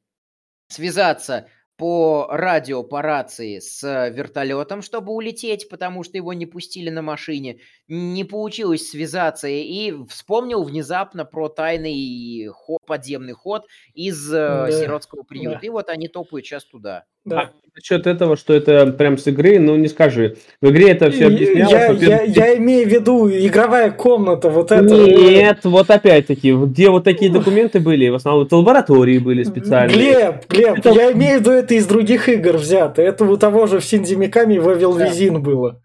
[0.68, 7.02] связаться по радио, по рации с вертолетом, чтобы улететь, потому что его не пустили на
[7.02, 7.58] машине.
[7.88, 15.22] Не получилось связаться и вспомнил внезапно про тайный ход, подземный ход из э, Да, сиротского
[15.22, 15.58] приюта.
[15.60, 15.66] да.
[15.66, 17.04] И вот они топают сейчас туда.
[17.26, 17.50] Да.
[17.74, 20.36] насчет этого, что это прям с игры, ну, не скажи.
[20.62, 22.00] В игре это все объяснялось.
[22.00, 24.84] Я, я, я имею в виду игровая комната, вот это.
[24.94, 29.98] Нет, вот опять-таки, где вот такие документы были, в основном в лаборатории были специальные.
[29.98, 33.02] Глеб, Глеб, Это- я имею в виду это из других игр взято.
[33.02, 35.08] Это у того же в Синди Миками Вавил Да.
[35.08, 35.82] Визин было.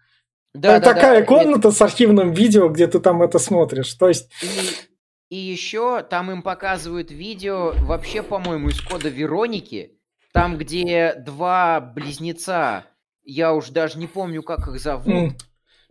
[0.54, 3.92] Да, Там такая комната с архивным видео, где ты там это смотришь.
[3.94, 9.98] То есть, И, и еще там им показывают видео, вообще, по-моему, из кода Вероники,
[10.32, 12.84] там, где два близнеца,
[13.24, 15.36] я уж даже не помню, как их зовут, м,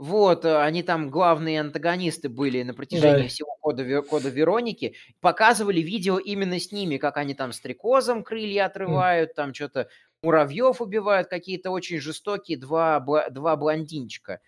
[0.02, 3.28] Вот, э, они там главные антагонисты были на протяжении Да.
[3.28, 4.96] всего кода, кода Вероники.
[5.20, 9.90] Показывали видео именно с ними, как они там стрекозом крылья отрывают, там что-то
[10.24, 13.00] муравьев убивают, какие-то очень жестокие два,
[13.30, 14.40] два блондинчика.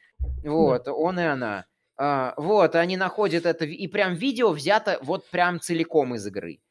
[0.43, 1.65] Вот, он и она.
[1.97, 6.61] А, вот, они находят это, и прям видео взято вот прям целиком из игры.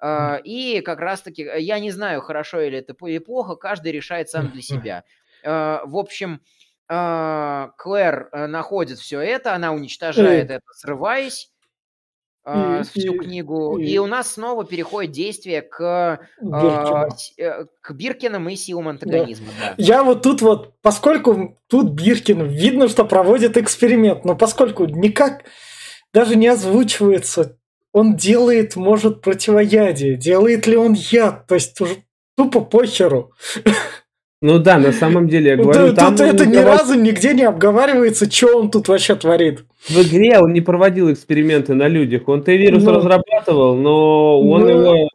[0.00, 4.28] А, и как раз-таки, э, я не знаю, хорошо или это или плохо, каждый решает
[4.28, 5.04] сам для себя.
[5.44, 6.40] А, в общем,
[6.88, 11.48] Клэр э, находит все это, она уничтожает это, срываясь
[12.44, 17.08] а, И- всю книгу, и- и у нас снова переходит действие к, а, Биркину.
[17.38, 19.46] э, к Биркинам и силам антагонизма.
[19.60, 19.74] да.
[19.78, 25.44] Я вот тут вот, поскольку тут Биркин, видно, что проводит эксперимент, но поскольку никак
[26.12, 27.58] даже не озвучивается,
[27.92, 31.78] он делает, может, противоядие, делает ли он яд, то есть
[32.36, 33.32] тупо похеру.
[34.42, 37.32] Ну да, на самом деле, я говорю, Тут там это он ни провод- разу нигде
[37.32, 39.64] не обговаривается, что он тут вообще творит.
[39.88, 42.28] в игре он не проводил эксперименты на людях.
[42.28, 42.92] Он Т-вирус Ну.
[42.92, 44.68] разрабатывал, но он Ну.
[44.68, 45.08] его...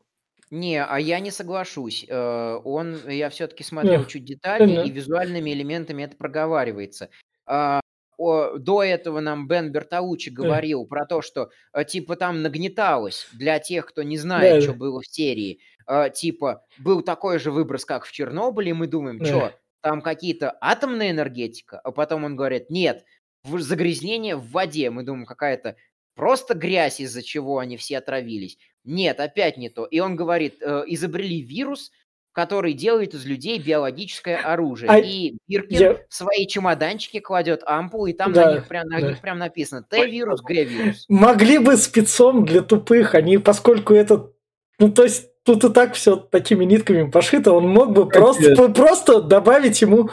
[0.50, 2.06] Не, а я не соглашусь.
[2.08, 7.10] Э, Он, я все-таки смотрел Эх, чуть детальнее, и визуальными элементами это проговаривается.
[7.46, 7.82] А,
[8.18, 13.60] о, До этого нам Бен Бертаучи говорил про то, что э, типа там нагнеталось для
[13.60, 14.78] тех, кто не знает, Да, что да.
[14.80, 15.60] было в серии.
[15.88, 20.58] Э, Типа был такой же выброс, как в Чернобыле, и мы думаем, что там какие-то
[20.60, 23.06] атомная энергетика, а потом он говорит, нет,
[23.46, 24.90] загрязнение в воде.
[24.90, 25.76] Мы думаем, какая-то
[26.16, 28.58] просто грязь, из-за чего они все отравились.
[28.84, 29.86] Нет, опять не то.
[29.86, 31.92] И он говорит, э, изобрели вирус,
[32.34, 34.90] который делает из людей биологическое оружие.
[34.92, 38.88] А и Биркин я- в свои чемоданчики кладет ампулы, и там Да, на них прям,
[38.88, 39.08] на да.
[39.10, 41.06] них прям написано Т-вирус, Г-вирус.
[41.08, 44.32] Могли бы спецом для тупых, они, поскольку это...
[44.80, 49.22] Ну, то есть, тут и так все такими нитками пошито, он мог бы просто, просто
[49.22, 50.10] добавить ему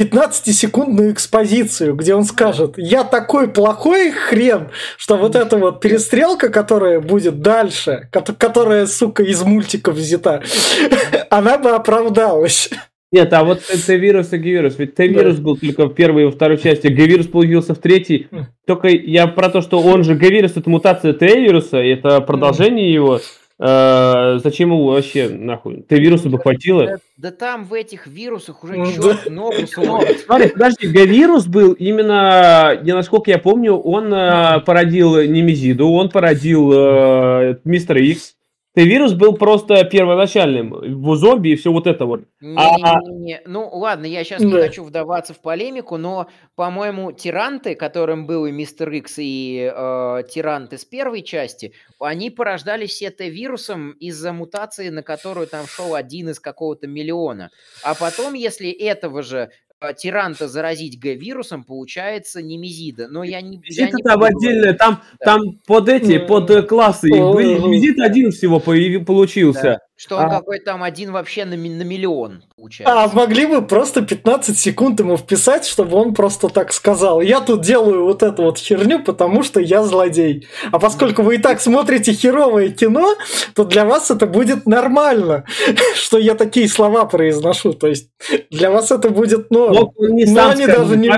[0.00, 7.00] 15-секундную экспозицию, где он скажет, я такой плохой хрен, что вот эта вот перестрелка, которая
[7.00, 10.42] будет дальше, которая, сука, из мультиков взята,
[11.30, 12.70] она бы оправдалась.
[13.10, 14.78] Нет, а вот Т-вирус и Г-вирус.
[14.78, 15.42] Ведь Т-вирус да.
[15.42, 18.28] был только в первой и во второй части, Г-вирус появился в третьей.
[18.66, 23.20] Только я про то, что он же Г-вирус, это мутация Т-вируса, это продолжение его.
[23.60, 25.82] Э, зачем его вообще нахуй?
[25.82, 26.86] Т-вируса бы хватило.
[26.86, 30.20] Да, да там в этих вирусах уже черт ногу сломит.
[30.26, 36.70] Смотри, подожди, Г-вирус был именно, не насколько я помню, он э, породил Немезиду, он породил
[36.72, 38.36] э, Мистера Икс.
[38.78, 40.70] Т-вирус был просто первоначальным.
[41.02, 42.20] В зомби и все вот это вот.
[42.40, 43.38] Не-не-не.
[43.38, 43.42] А...
[43.44, 48.52] Ну, ладно, я сейчас не хочу вдаваться в полемику, но, по-моему, тиранты, которым был и
[48.52, 55.02] Мистер Икс, и э, тиранты с первой части, они порождались все Т-вирусом из-за мутации, на
[55.02, 57.50] которую там шел один из какого-то миллиона.
[57.82, 59.50] А потом, если этого же
[59.96, 63.08] тиранта заразить Г-вирусом, получается немезида.
[63.08, 63.58] Но я не...
[63.58, 65.24] Немезид это не отдельное, там, да.
[65.24, 67.58] там под эти, под э, классы их были.
[67.58, 69.62] Немезид один всего получился.
[69.62, 69.78] Да.
[70.00, 70.28] Что он а...
[70.30, 72.94] какой-то там один вообще на, на миллион получается.
[72.94, 77.20] А могли бы просто 15 секунд ему вписать, чтобы он просто так сказал.
[77.20, 80.46] Я тут делаю вот эту вот херню, потому что я злодей.
[80.72, 83.14] А поскольку вы и так смотрите херовое кино,
[83.54, 85.44] то для вас это будет нормально,
[85.94, 87.72] что я такие слова произношу.
[87.72, 88.10] То есть
[88.50, 89.74] для вас это будет норм.
[89.74, 91.10] Мог, не Но они даже не...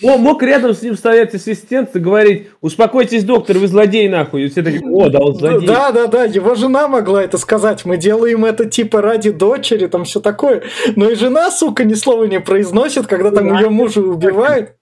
[0.00, 4.44] Мог, мог рядом с ним стоять ассистент и говорить, успокойтесь, доктор, вы злодей нахуй.
[4.44, 5.66] И все такие, о, да, он злодей.
[5.66, 7.84] Да, да, да, его жена могла это сказать.
[7.84, 10.62] Мы делаем делаем это типа ради дочери, там все такое.
[10.96, 14.74] Но и жена, сука, ни слова не произносит, когда там ее мужа убивает.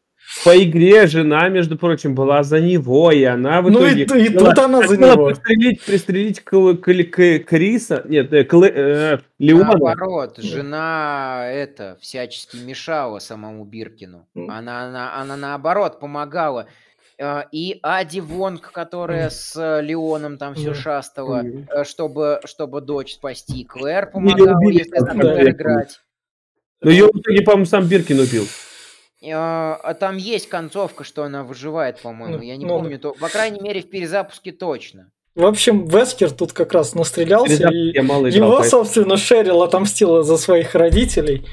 [0.45, 4.07] По игре жена, между прочим, была за него, и она в итоге...
[4.09, 5.27] Ну и, и тут она за него.
[5.27, 9.77] Пристрелить, пристрелить к, к, к, Криса, нет, э, к, э, Леона.
[9.79, 14.27] Наоборот, жена это всячески мешала самому Биркину.
[14.35, 16.67] Она, она, она наоборот помогала.
[17.19, 23.65] А, и Ади Вонг, которая с Леоном там все шастала, э, чтобы, чтобы дочь спасти.
[23.65, 26.01] Клэр помогала, естественно, играть.
[26.83, 28.47] Но ее в итоге, по-моему, сам Биркин убил.
[29.33, 32.43] А, а там есть концовка, что она выживает, по-моему.
[32.43, 32.99] Я не ну, помню.
[32.99, 35.11] То, по крайней мере, в перезапуске точно.
[35.35, 40.75] В общем, Вескер тут как раз настрелялся, и играл, его, собственно, Шерил отомстила за своих
[40.75, 41.47] родителей.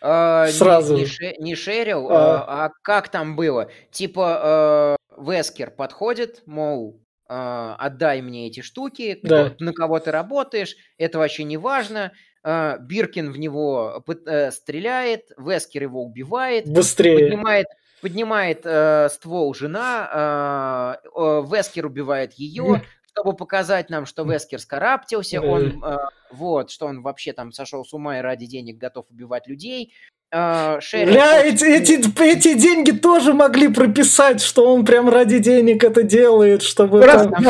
[0.00, 0.96] А, Сразу.
[0.96, 2.66] Не, не, не шерил, а.
[2.66, 3.70] а как там было?
[3.90, 9.54] Типа э, Вескер подходит, мол, э, отдай мне эти штуки, да.
[9.58, 12.12] на кого ты работаешь, это вообще не важно.
[12.42, 16.66] Э, Биркин в него э, стреляет, Вескер его убивает.
[16.66, 17.28] Быстрее.
[17.28, 17.66] Поднимает,
[18.00, 22.82] поднимает э, ствол жена, э, э, Вескер убивает ее,
[23.20, 25.96] чтобы показать нам, что Вескер скараптился, он, э,
[26.30, 29.92] вот, что он вообще там сошел с ума и ради денег готов убивать людей.
[30.32, 35.84] Э, Шерри Бля, эти, эти, эти деньги тоже могли прописать, что он прям ради денег
[35.84, 37.04] это делает, чтобы...
[37.04, 37.44] Раз там...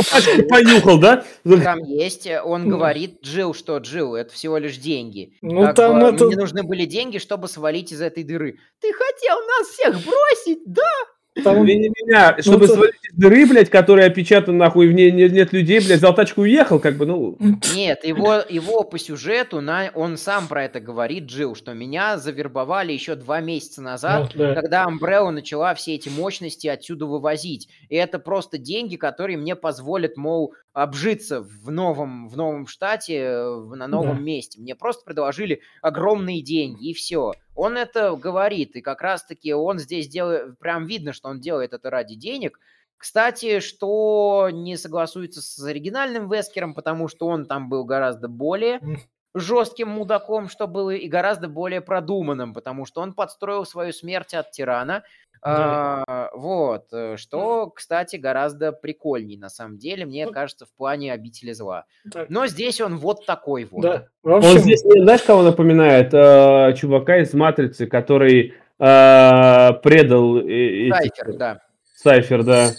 [0.48, 1.24] понюхал, да?
[1.62, 5.36] Там есть, он говорит Джил, что Джил, это всего лишь деньги.
[5.42, 6.24] Ну, так, там это...
[6.24, 8.58] Мне нужны были деньги, чтобы свалить из этой дыры.
[8.80, 10.82] Ты хотел нас всех бросить, да?
[11.44, 11.64] Там...
[11.64, 15.52] меня, ну, чтобы ну, свалить из дыры, блядь, которая опечатана, нахуй, в ней нет, нет
[15.52, 17.38] людей, блядь, взял тачку и уехал, как бы, ну...
[17.74, 22.92] Нет, его, его по сюжету, на, он сам про это говорит, Джил, что меня завербовали
[22.92, 24.54] еще два месяца назад, ну, да.
[24.54, 27.68] когда Umbrella начала все эти мощности отсюда вывозить.
[27.88, 33.60] И это просто деньги, которые мне позволят, мол, обжиться в новом, в новом штате, э,
[33.74, 34.22] на новом да.
[34.22, 34.60] месте.
[34.60, 37.32] Мне просто предложили огромные деньги, и все.
[37.61, 41.90] Он это говорит, и как раз-таки он здесь делает, прям видно, что он делает это
[41.90, 42.58] ради денег.
[42.96, 48.80] Кстати, что не согласуется с оригинальным Вескером, потому что он там был гораздо более
[49.34, 54.52] жестким мудаком, что было, и гораздо более продуманным, потому что он подстроил свою смерть от
[54.52, 55.02] тирана,
[55.43, 61.12] а, вот, э, что, кстати, гораздо прикольней на самом деле, мне ну, кажется, в плане
[61.12, 61.86] обители зла.
[62.12, 62.28] Так.
[62.28, 63.82] Но здесь он вот такой вот.
[63.82, 64.07] Да.
[64.22, 64.51] общем...
[64.51, 66.12] Он здесь, знаешь, кого напоминает?
[66.12, 70.38] Э, чувака из Матрицы, который э, предал...
[70.38, 71.61] Э, Сайфер, да.
[71.95, 72.70] Сайфер, да.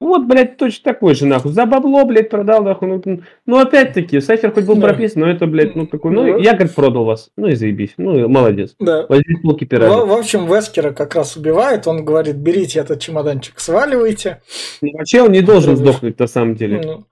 [0.00, 1.52] Вот, блядь, точно такой же, нахуй.
[1.52, 2.88] За бабло, блядь, продал, нахуй.
[2.88, 4.88] Ну, ну опять-таки, Сайфер хоть был да.
[4.88, 7.30] прописан, но это, блядь, ну, такой, ну, я, говорит, продал вас.
[7.36, 7.94] Ну, и заебись.
[7.98, 8.74] Ну, молодец.
[8.78, 9.04] Да.
[9.10, 10.04] Возьмите полки пирога.
[10.04, 11.86] В, в общем, Вескера как раз убивает.
[11.86, 14.40] Он говорит, берите этот чемоданчик, сваливайте.
[14.80, 16.80] Ну, вообще он не должен сдохнуть, на самом деле.
[16.82, 17.04] Ну,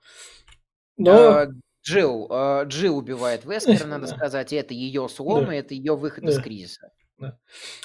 [0.97, 1.11] но...
[1.11, 1.47] А,
[1.85, 5.55] Джилл, а, Джилл убивает Вескера, надо сказать, и это ее слом, да.
[5.55, 6.31] и это ее выход да.
[6.31, 6.91] из кризиса.
[7.19, 7.37] Да.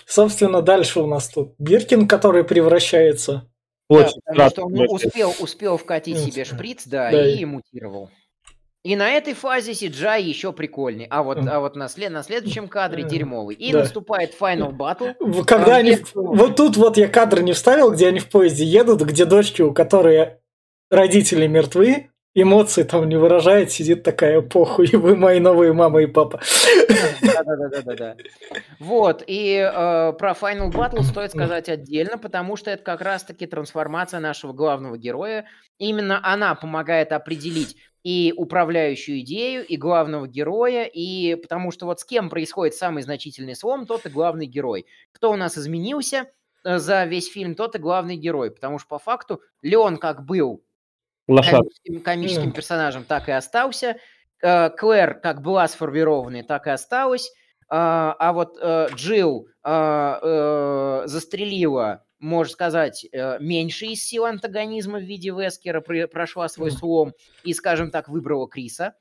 [0.07, 3.51] Собственно, дальше у нас тут Биркин, который превращается
[3.89, 8.11] очень да, потому что он успел, успел вкатить себе шприц, да, да, и мутировал.
[8.85, 11.07] И на этой фазе CGI еще прикольный.
[11.09, 13.57] А вот, а вот на, след, на следующем кадре дерьмовый.
[13.57, 13.79] И да.
[13.79, 15.45] наступает Final Battle.
[15.47, 15.93] Когда они...
[15.93, 16.05] Где...
[16.15, 19.73] Вот тут вот я кадр не вставил, где они в поезде едут, где дочки, у
[19.73, 20.35] которой
[20.91, 26.41] родители мертвы, эмоции там не выражает, сидит такая похуй, вы мои новые мама и папа.
[27.43, 28.17] Да-да-да-да-да.
[28.79, 34.21] Вот, и э, про Final Battle стоит сказать отдельно, потому что это как раз-таки трансформация
[34.21, 35.47] нашего главного героя.
[35.79, 42.05] Именно она помогает определить и управляющую идею, и главного героя, и потому что вот с
[42.05, 44.87] кем происходит самый значительный слом, тот и главный герой.
[45.13, 46.31] Кто у нас изменился
[46.65, 50.63] э, за весь фильм, тот и главный герой, потому что по факту Леон как был
[51.27, 53.97] комическим, комическим персонажем, так и остался.
[54.45, 57.33] Э, Клэр как была сформированной, так и осталась.
[57.71, 63.07] А, а вот э, Джилл э, застрелила, можно сказать,
[63.41, 68.95] меньше из сил антагонизма в виде Вескера, прошла свой слом и, скажем так, выбрала Криса.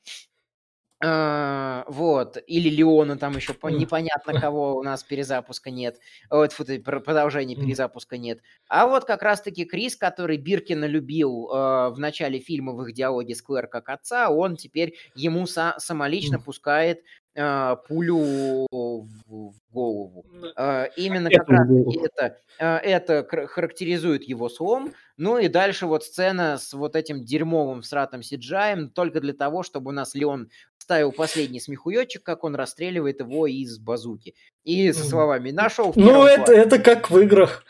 [1.06, 6.00] А, вот, или Леона там еще непонятно кого у нас перезапуска нет,
[6.30, 6.54] вот
[6.86, 8.40] продолжения перезапуска нет.
[8.70, 13.36] А вот как раз-таки Крис, который Биркина любил э, в начале фильма в их диалоге
[13.36, 17.04] с Клэр как отца, он теперь ему са- самолично пускает э,
[17.36, 20.26] пулю в, в голову.
[20.56, 24.94] Э, именно как раз это, э, это характеризует его слом.
[25.18, 29.90] Ну и дальше вот сцена с вот этим дерьмовым сратом Сиджаем только для того, чтобы
[29.90, 34.36] у нас Леон ставил последний смехуёчек, как он расстреливает его из базуки.
[34.64, 35.94] И со словами «нашел».
[35.96, 37.64] Ну, это, это как в играх.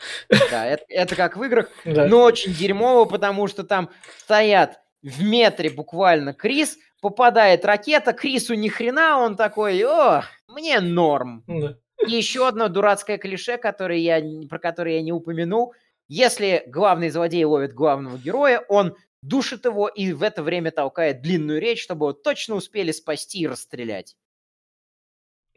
[0.50, 2.06] Да, это, это как в играх, да.
[2.06, 8.68] но очень дерьмово, потому что там стоят в метре буквально Крис, попадает ракета, Крису ни
[8.68, 11.44] хрена, он такой, о, мне норм.
[11.46, 11.76] Да.
[12.06, 15.74] И еще одно дурацкое клише, которое я, про которое я не упомянул.
[16.08, 21.60] Если главный злодей ловит главного героя, он душит его и в это время толкает длинную
[21.60, 24.16] речь, чтобы его точно успели спасти и расстрелять.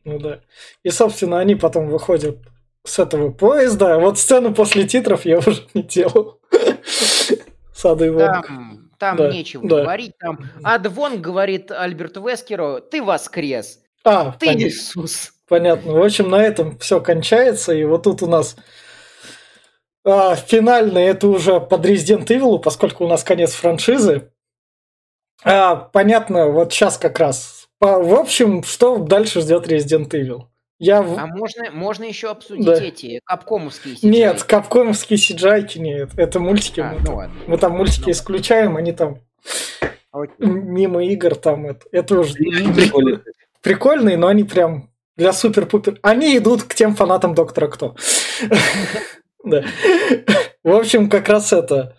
[0.04, 0.42] Ну да.
[0.84, 2.38] И, собственно, они потом выходят
[2.84, 4.00] с этого поезда.
[4.00, 6.40] Вот сцену после титров я уже не делал.
[7.74, 8.10] Сады и
[8.98, 9.82] Там, да, нечего да.
[9.82, 10.18] говорить.
[10.18, 13.80] Там Адвон говорит Альберту Вескеру, ты воскрес.
[14.04, 14.68] А, ты понятно.
[14.68, 15.34] Иисус.
[15.48, 15.94] Понятно.
[15.94, 17.74] В общем, на этом все кончается.
[17.74, 18.56] И вот тут у нас
[20.04, 24.32] а, финальный это уже под Resident Evil, поскольку у нас конец франшизы.
[25.44, 27.68] А, понятно, вот сейчас как раз.
[27.80, 30.46] По, в общем, что дальше ждет Resident Evil?
[30.80, 31.00] Я...
[31.00, 32.76] А можно, можно еще обсудить да.
[32.76, 34.10] эти капкомовские CGI?
[34.10, 36.12] Нет, капкомовские CGI нет.
[36.18, 36.80] Это мультики.
[36.80, 37.36] А, мы, ну ладно.
[37.48, 39.20] мы там мультики ну, исключаем, они там
[40.12, 40.34] Окей.
[40.38, 41.86] мимо игр там это.
[41.92, 43.22] Это уже прикольные.
[43.62, 45.98] прикольные, но они прям для супер-пупер.
[46.04, 47.96] Они идут к тем фанатам Доктора Кто.
[49.44, 49.64] Да.
[50.64, 51.97] В общем, как раз это.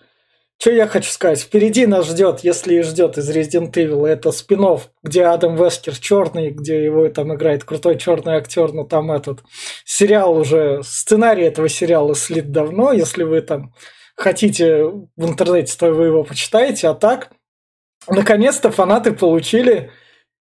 [0.61, 1.41] Что я хочу сказать?
[1.41, 4.67] Впереди нас ждет, если и ждет из Resident Evil, это спин
[5.05, 9.45] где Адам Вескер черный, где его там играет крутой черный актер, но там этот
[9.85, 13.73] сериал уже, сценарий этого сериала слит давно, если вы там
[14.17, 17.31] хотите в интернете, то вы его почитаете, а так,
[18.09, 19.93] наконец-то фанаты получили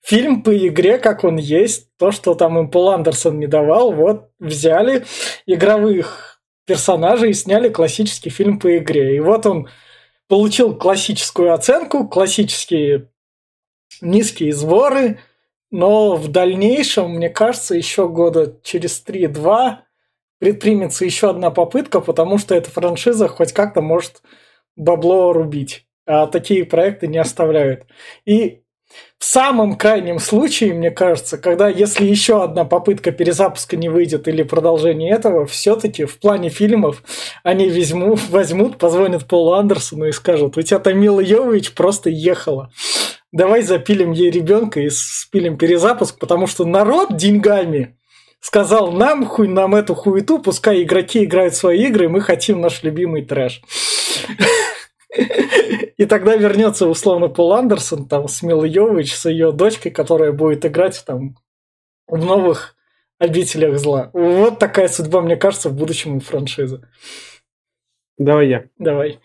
[0.02, 4.30] фильм по игре, как он есть, то, что там им Пол Андерсон не давал, вот
[4.38, 5.04] взяли
[5.44, 9.16] игровых персонажей и сняли классический фильм по игре.
[9.16, 9.68] И вот он
[10.28, 13.10] получил классическую оценку, классические
[14.00, 15.20] низкие сборы,
[15.70, 19.78] но в дальнейшем, мне кажется, еще года через 3-2
[20.38, 24.22] предпримется еще одна попытка, потому что эта франшиза хоть как-то может
[24.76, 25.86] бабло рубить.
[26.06, 27.86] А такие проекты не оставляют.
[28.24, 28.62] И
[29.18, 34.42] в самом крайнем случае, мне кажется, когда если еще одна попытка перезапуска не выйдет или
[34.42, 37.02] продолжение этого, все-таки в плане фильмов
[37.42, 42.70] они возьмут, возьмут, позвонят Полу Андерсону и скажут, у тебя там Мила Йовович просто ехала.
[43.32, 47.96] Давай запилим ей ребенка и спилим перезапуск, потому что народ деньгами
[48.40, 53.24] сказал нам, хуй нам эту хуету, пускай игроки играют свои игры, мы хотим наш любимый
[53.24, 53.60] трэш.
[55.16, 60.66] И тогда вернется условно Пол Андерсон, там, с Милой Йович, с ее дочкой, которая будет
[60.66, 61.36] играть там
[62.06, 62.76] в новых
[63.18, 64.10] обителях зла.
[64.12, 66.82] Вот такая судьба, мне кажется, в будущем франшизы.
[68.18, 68.64] Давай я.
[68.78, 69.18] Давай.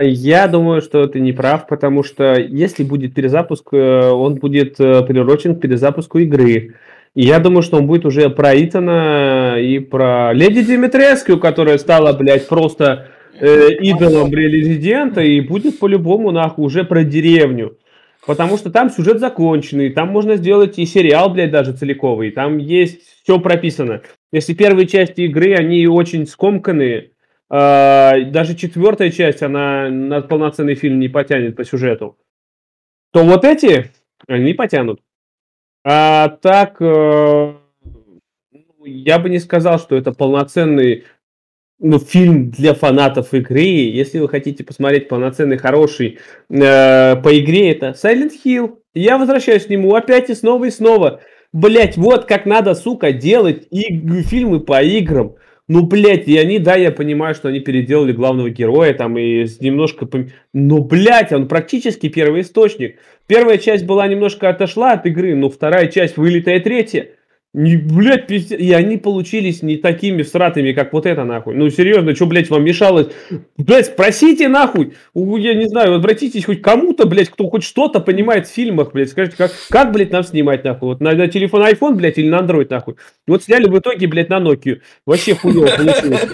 [0.00, 5.02] Я думаю, что ты не прав, потому что если будет перезапуск, э, он будет э,
[5.02, 6.76] приурочен к перезапуску игры.
[7.14, 12.12] И я думаю, что он будет уже про Итана и про Леди Димитреску, которая стала,
[12.12, 13.08] блядь, просто
[13.40, 17.78] э, идолом резидента и будет по-любому нахуй уже про деревню.
[18.26, 22.30] Потому что там сюжет законченный, там можно сделать и сериал, блядь, даже целиковый.
[22.30, 24.02] Там есть все прописано.
[24.32, 27.12] Если первые части игры, они очень скомканные,
[27.50, 32.18] э, даже четвертая часть, она на полноценный фильм не потянет по сюжету,
[33.12, 33.90] то вот эти
[34.26, 35.00] Они потянут.
[35.84, 37.54] А так, э,
[38.84, 41.04] я бы не сказал, что это полноценный
[41.80, 43.60] ну, фильм для фанатов игры.
[43.60, 46.18] Если вы хотите посмотреть полноценный, хороший
[46.50, 48.78] э, по игре, это Silent Hill.
[48.94, 51.20] Я возвращаюсь к нему опять и снова и снова.
[51.52, 53.82] Блять, вот как надо, сука, делать и
[54.22, 55.36] фильмы по играм.
[55.68, 60.06] Ну, блядь, и они, да, я понимаю, что они переделали главного героя там и немножко...
[60.06, 60.28] Пом...
[60.54, 62.96] Но, блядь, он практически первый источник.
[63.26, 67.10] Первая часть была немножко отошла от игры, но вторая часть вылитая третья.
[67.54, 68.60] Не, блядь, пиздец.
[68.60, 71.54] И они получились не такими всратыми, как вот это, нахуй.
[71.54, 73.08] Ну, серьезно, что, блядь, вам мешалось?
[73.56, 74.92] Блядь, спросите, нахуй.
[75.14, 79.08] Я не знаю, обратитесь хоть кому-то, блядь, кто хоть что-то понимает в фильмах, блядь.
[79.08, 80.90] Скажите, как, как блядь, нам снимать, нахуй?
[80.90, 82.96] Вот на, на телефон iPhone, блядь, или на Android, нахуй?
[83.26, 84.80] Вот сняли в итоге, блядь, на Nokia.
[85.06, 86.28] Вообще хуево получилось.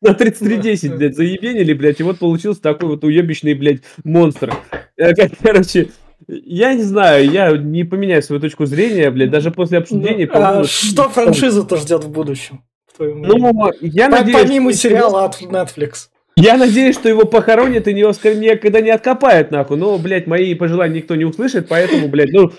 [0.00, 4.52] На 3310, блядь, заебенили, блядь, и вот получился такой вот уебищный, блядь, монстр.
[4.98, 5.88] Э, короче,
[6.28, 10.28] я не знаю, я не поменяю свою точку зрения, блядь, даже после обсуждения.
[10.32, 12.62] Ну, а что франшиза-то ждет в будущем?
[12.98, 14.42] Ну, я По, надеюсь...
[14.42, 16.08] Помимо сериала от Netflix.
[16.36, 19.76] Я надеюсь, что его похоронят и не Оскар никогда не откопают, нахуй.
[19.76, 22.50] Но, блядь, мои пожелания никто не услышит, поэтому, блядь, ну,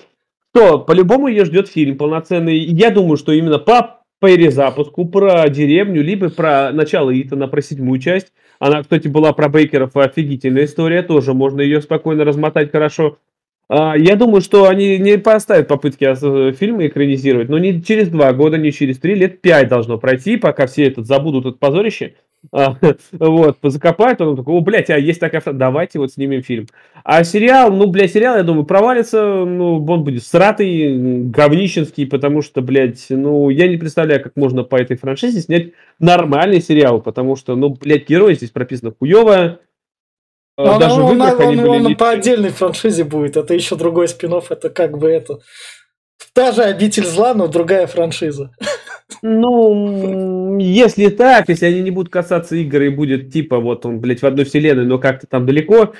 [0.56, 2.58] что, по-любому ее ждет фильм полноценный.
[2.58, 8.32] Я думаю, что именно по перезапуску про деревню, либо про начало Итана, про седьмую часть.
[8.60, 13.18] Она, кстати, была про Бейкеров офигительная история, тоже можно ее спокойно размотать хорошо.
[13.68, 16.06] А, я думаю, что они не поставят попытки
[16.54, 20.68] фильмы экранизировать, но не через два года, не через три, лет пять должно пройти, пока
[20.68, 22.16] все этот забудут это позорище.
[22.52, 22.78] А,
[23.12, 26.68] вот, закопают, он такой, о, блядь, а есть такая давайте вот снимем фильм.
[27.04, 32.62] А сериал, ну, блядь, сериал, я думаю, провалится, ну, он будет сратый, говнищенский, потому что,
[32.62, 37.56] блядь, ну, я не представляю, как можно по этой франшизе снять нормальный сериал, потому что,
[37.56, 39.60] ну, блядь, герой здесь прописано хуево,
[40.58, 43.36] но Даже он, он, он, он, он по отдельной франшизе будет.
[43.36, 45.40] Это еще другой спин это как бы это.
[46.34, 48.52] Та же обитель зла, но другая франшиза.
[49.22, 54.22] Ну, если так, если они не будут касаться игр и будет типа вот он, блядь,
[54.22, 55.94] в одной вселенной, но как-то там далеко,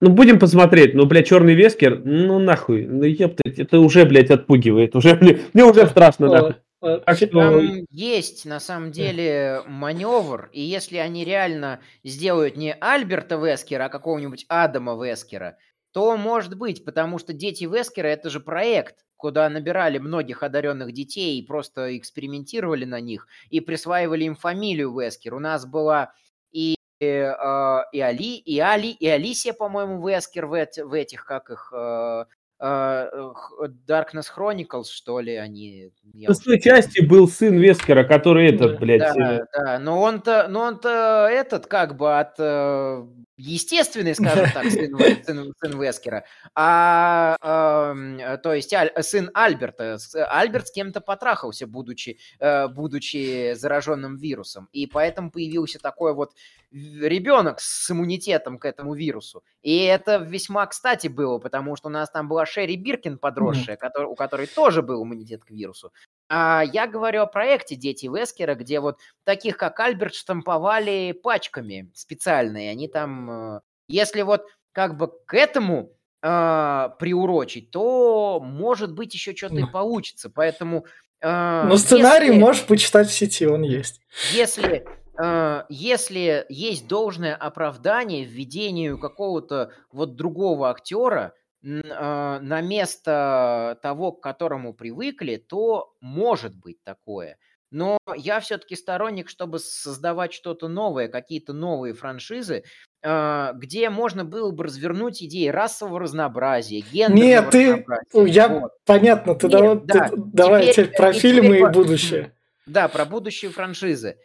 [0.00, 0.94] ну, будем посмотреть.
[0.94, 2.86] Ну, блядь, черный вескер, ну, нахуй.
[2.86, 4.94] Ну, ептать, это уже, блядь, отпугивает.
[4.96, 6.54] Уже, блядь, мне уже страшно, нахуй.
[6.80, 7.26] Так э, что...
[7.26, 13.88] Там есть на самом деле маневр, и если они реально сделают не Альберта Вескера, а
[13.88, 15.58] какого-нибудь Адама Вескера,
[15.92, 21.38] то может быть, потому что дети Вескера это же проект, куда набирали многих одаренных детей
[21.38, 25.34] и просто экспериментировали на них и присваивали им фамилию Вескер.
[25.34, 26.12] У нас была
[26.52, 31.24] и и, э, и Али, и Али, и Алисия, по-моему, Вескер в, эти, в этих,
[31.24, 32.24] как их, э,
[32.60, 35.92] Darkness Chronicles, что ли, они...
[36.12, 39.00] В шестой части был сын Вескера, который этот, блядь...
[39.00, 43.06] Да, да, но он-то, но он-то этот как бы от э,
[43.36, 49.98] естественный, скажем так, сын, сын, сын Вескера, а, а то есть аль, сын Альберта.
[50.28, 56.32] Альберт с кем-то потрахался, будучи, э, будучи зараженным вирусом, и поэтому появился такой вот
[56.70, 59.42] ребенок с иммунитетом к этому вирусу.
[59.62, 63.78] И это весьма кстати было, потому что у нас там была Шерри Биркин подросшая, mm.
[63.78, 65.92] который, у которой тоже был иммунитет к вирусу.
[66.28, 72.70] А я говорю о проекте «Дети Вескера», где вот таких, как Альберт, штамповали пачками специальные.
[72.70, 75.92] Они там, э, если вот как бы к этому
[76.22, 80.30] э, приурочить, то, может быть, еще что-то и получится.
[80.30, 80.84] Поэтому...
[81.20, 84.00] Э, ну, сценарий если, можешь почитать в сети, он есть.
[84.32, 84.84] Если,
[85.20, 94.22] э, если есть должное оправдание введению какого-то вот другого актера, а, на место того, к
[94.22, 97.38] которому привыкли, то может быть такое.
[97.70, 102.64] Но я все-таки сторонник, чтобы создавать что-то новое, какие-то новые франшизы,
[103.04, 107.84] а, где можно было бы развернуть идеи расового разнообразия, гендерного Нет, ты,
[108.26, 108.72] я, вот.
[108.86, 110.08] понятно, ты, Нет, давай, да.
[110.08, 112.36] ты давай теперь, про фильмы теперь, и будущее.
[112.66, 114.16] Да, про будущие франшизы.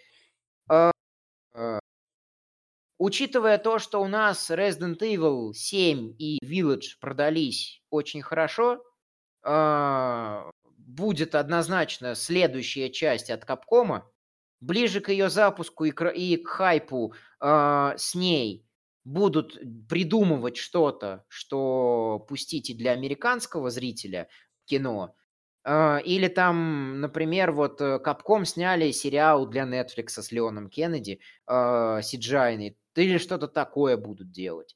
[3.03, 8.83] А, Учитывая то, что у нас Resident Evil 7 и Village продались очень хорошо,
[9.43, 14.09] а, будет однозначно следующая часть от Капкома.
[14.61, 18.65] Ближе к ее запуску и к, и к хайпу э, с ней
[19.03, 24.29] будут придумывать что-то, что пустить и для американского зрителя
[24.63, 25.15] кино.
[25.65, 32.77] Э, или там, например, вот Капком сняли сериал для Netflix с Леоном Кеннеди, э, Сиджайный
[33.01, 34.75] или что-то такое будут делать.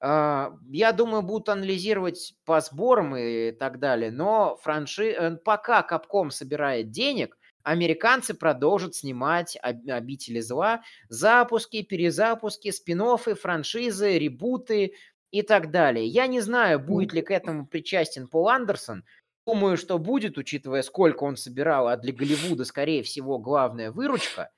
[0.00, 5.10] А, я думаю, будут анализировать по сборам и так далее, но франши...
[5.10, 14.94] Э, пока Капком собирает денег, американцы продолжат снимать «Обители зла», запуски, перезапуски, спин франшизы, ребуты,
[15.30, 16.06] и так далее.
[16.06, 19.04] Я не знаю, будет ли к этому причастен Пол Андерсон.
[19.46, 24.50] Думаю, что будет, учитывая, сколько он собирал, а для Голливуда, скорее всего, главная выручка.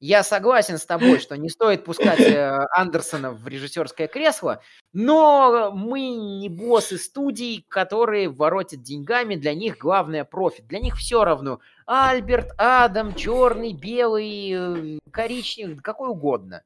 [0.00, 6.10] Я согласен с тобой, что не стоит пускать э, Андерсона в режиссерское кресло, но мы
[6.10, 10.66] не боссы студий, которые воротят деньгами, для них главное профит.
[10.68, 11.60] Для них все равно.
[11.86, 16.62] Альберт, Адам, черный, белый, э, коричневый, какой угодно.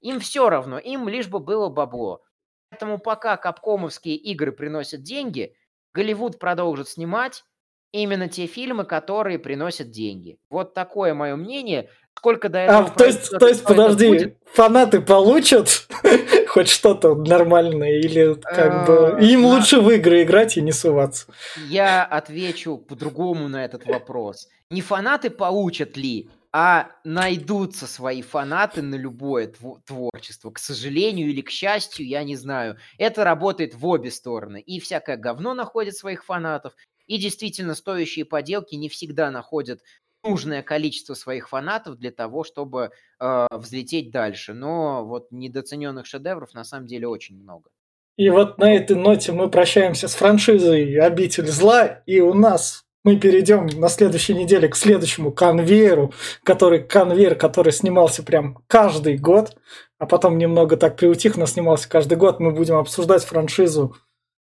[0.00, 2.22] Им все равно, им лишь бы было бабло.
[2.70, 5.54] Поэтому пока капкомовские игры приносят деньги,
[5.92, 7.42] Голливуд продолжит снимать
[7.90, 10.38] именно те фильмы, которые приносят деньги.
[10.50, 11.88] Вот такое мое мнение.
[12.16, 12.78] Сколько до этого...
[12.78, 14.36] А, то есть, то есть подожди, будет?
[14.52, 15.86] фанаты получат
[16.48, 21.26] хоть что-то нормальное, или как бы им лучше в игры играть и не суваться?
[21.68, 24.48] Я отвечу по-другому на этот вопрос.
[24.70, 29.52] Не фанаты получат ли, а найдутся свои фанаты на любое
[29.84, 30.50] творчество.
[30.50, 32.78] К сожалению или к счастью, я не знаю.
[32.96, 34.62] Это работает в обе стороны.
[34.62, 36.72] И всякое говно находит своих фанатов,
[37.06, 39.80] и действительно стоящие поделки не всегда находят
[40.26, 44.54] нужное количество своих фанатов для того, чтобы э, взлететь дальше.
[44.54, 47.70] Но вот недооцененных шедевров на самом деле очень много.
[48.16, 53.20] И вот на этой ноте мы прощаемся с франшизой «Обитель зла», и у нас мы
[53.20, 56.12] перейдем на следующей неделе к следующему конвейеру,
[56.42, 59.56] который конвейер, который снимался прям каждый год,
[59.98, 62.40] а потом немного так приутих, но снимался каждый год.
[62.40, 63.94] Мы будем обсуждать франшизу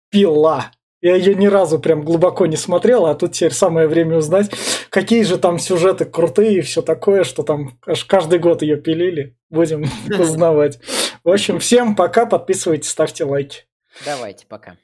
[0.10, 0.72] «Пила».
[1.02, 4.52] Я ее ни разу прям глубоко не смотрел, а тут теперь самое время узнать,
[4.90, 9.36] какие же там сюжеты крутые и все такое, что там аж каждый год ее пилили.
[9.50, 9.86] Будем
[10.20, 10.80] узнавать.
[11.24, 13.66] В общем, всем пока, подписывайтесь, ставьте лайки.
[14.06, 14.76] Давайте, пока.